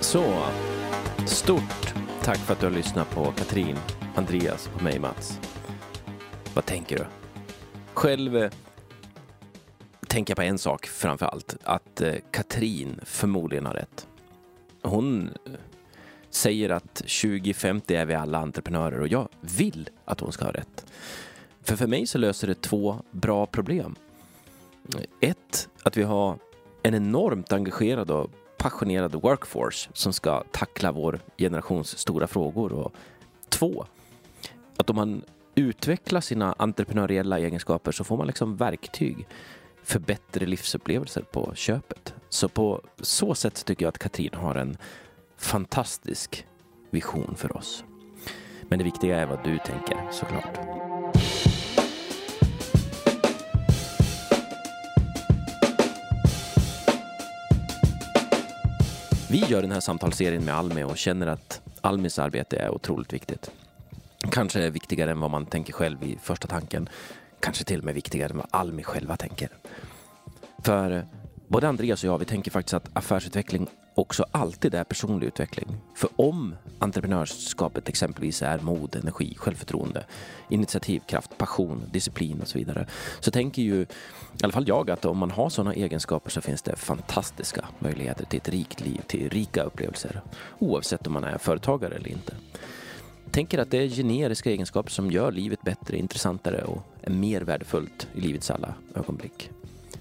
[0.00, 0.42] Så,
[1.26, 1.87] stort
[2.22, 3.76] tack för att du har lyssnat på Katrin,
[4.14, 5.40] Andreas och mig Mats.
[6.54, 7.04] Vad tänker du?
[7.94, 8.50] Själv eh,
[10.06, 11.56] tänker jag på en sak framför allt.
[11.64, 14.06] Att eh, Katrin förmodligen har rätt.
[14.82, 15.52] Hon eh,
[16.30, 20.86] säger att 2050 är vi alla entreprenörer och jag vill att hon ska ha rätt.
[21.62, 23.94] För för mig så löser det två bra problem.
[25.20, 26.38] Ett, att vi har
[26.82, 32.72] en enormt engagerad och passionerad workforce som ska tackla vår generations stora frågor.
[32.72, 32.94] Och
[33.48, 33.86] två,
[34.76, 35.22] att om man
[35.54, 39.26] utvecklar sina entreprenöriella egenskaper så får man liksom verktyg
[39.82, 42.14] för bättre livsupplevelser på köpet.
[42.28, 44.76] Så på så sätt tycker jag att Katrin har en
[45.36, 46.46] fantastisk
[46.90, 47.84] vision för oss.
[48.68, 50.77] Men det viktiga är vad du tänker såklart.
[59.30, 63.50] Vi gör den här samtalsserien med Almi och känner att Almis arbete är otroligt viktigt.
[64.30, 66.88] Kanske är viktigare än vad man tänker själv i första tanken.
[67.40, 69.48] Kanske till och med viktigare än vad Almi själva tänker.
[70.64, 71.02] För eh,
[71.46, 73.66] både Andreas och jag, vi tänker faktiskt att affärsutveckling
[73.98, 75.68] också alltid är personlig utveckling.
[75.94, 80.04] För om entreprenörskapet exempelvis är mod, energi, självförtroende,
[80.48, 82.86] initiativkraft, passion, disciplin och så vidare,
[83.20, 83.86] så tänker ju i
[84.42, 88.38] alla fall jag att om man har sådana egenskaper så finns det fantastiska möjligheter till
[88.38, 90.20] ett rikt liv, till rika upplevelser,
[90.58, 92.34] oavsett om man är företagare eller inte.
[93.30, 98.08] Tänker att det är generiska egenskaper som gör livet bättre, intressantare och är mer värdefullt
[98.14, 99.50] i livets alla ögonblick.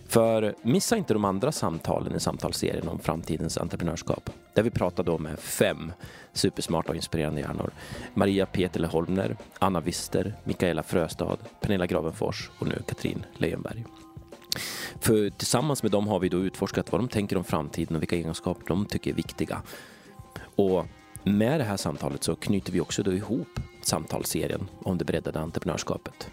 [0.08, 4.30] För missa inte de andra samtalen i samtalsserien om framtidens entreprenörskap.
[4.53, 5.91] Där vi pratar då med fem
[6.34, 7.72] supersmarta och inspirerande hjärnor.
[8.14, 13.86] Maria Petele Holmner, Anna Wister, Mikaela Fröstad, Pernilla Gravenfors och nu Katrin Leijonberg.
[14.99, 18.16] För tillsammans med dem har vi då utforskat vad de tänker om framtiden och vilka
[18.16, 19.62] egenskaper de tycker är viktiga.
[20.55, 20.86] Och
[21.24, 26.30] med det här samtalet så knyter vi också då ihop samtalsserien om det breddade entreprenörskapet.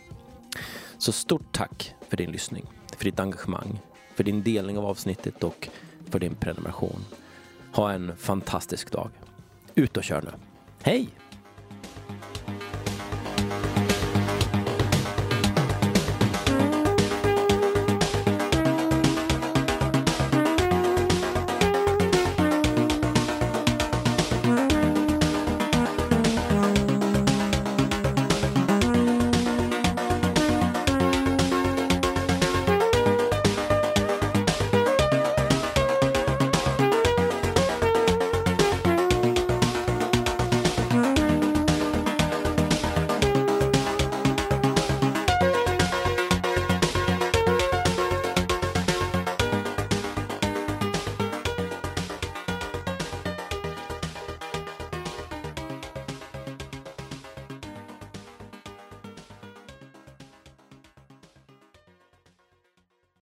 [1.05, 3.81] Så stort tack för din lyssning, för ditt engagemang,
[4.15, 5.69] för din delning av avsnittet och
[6.11, 7.05] för din prenumeration.
[7.73, 9.11] Ha en fantastisk dag.
[9.75, 10.31] Ut och kör nu.
[10.83, 11.09] Hej!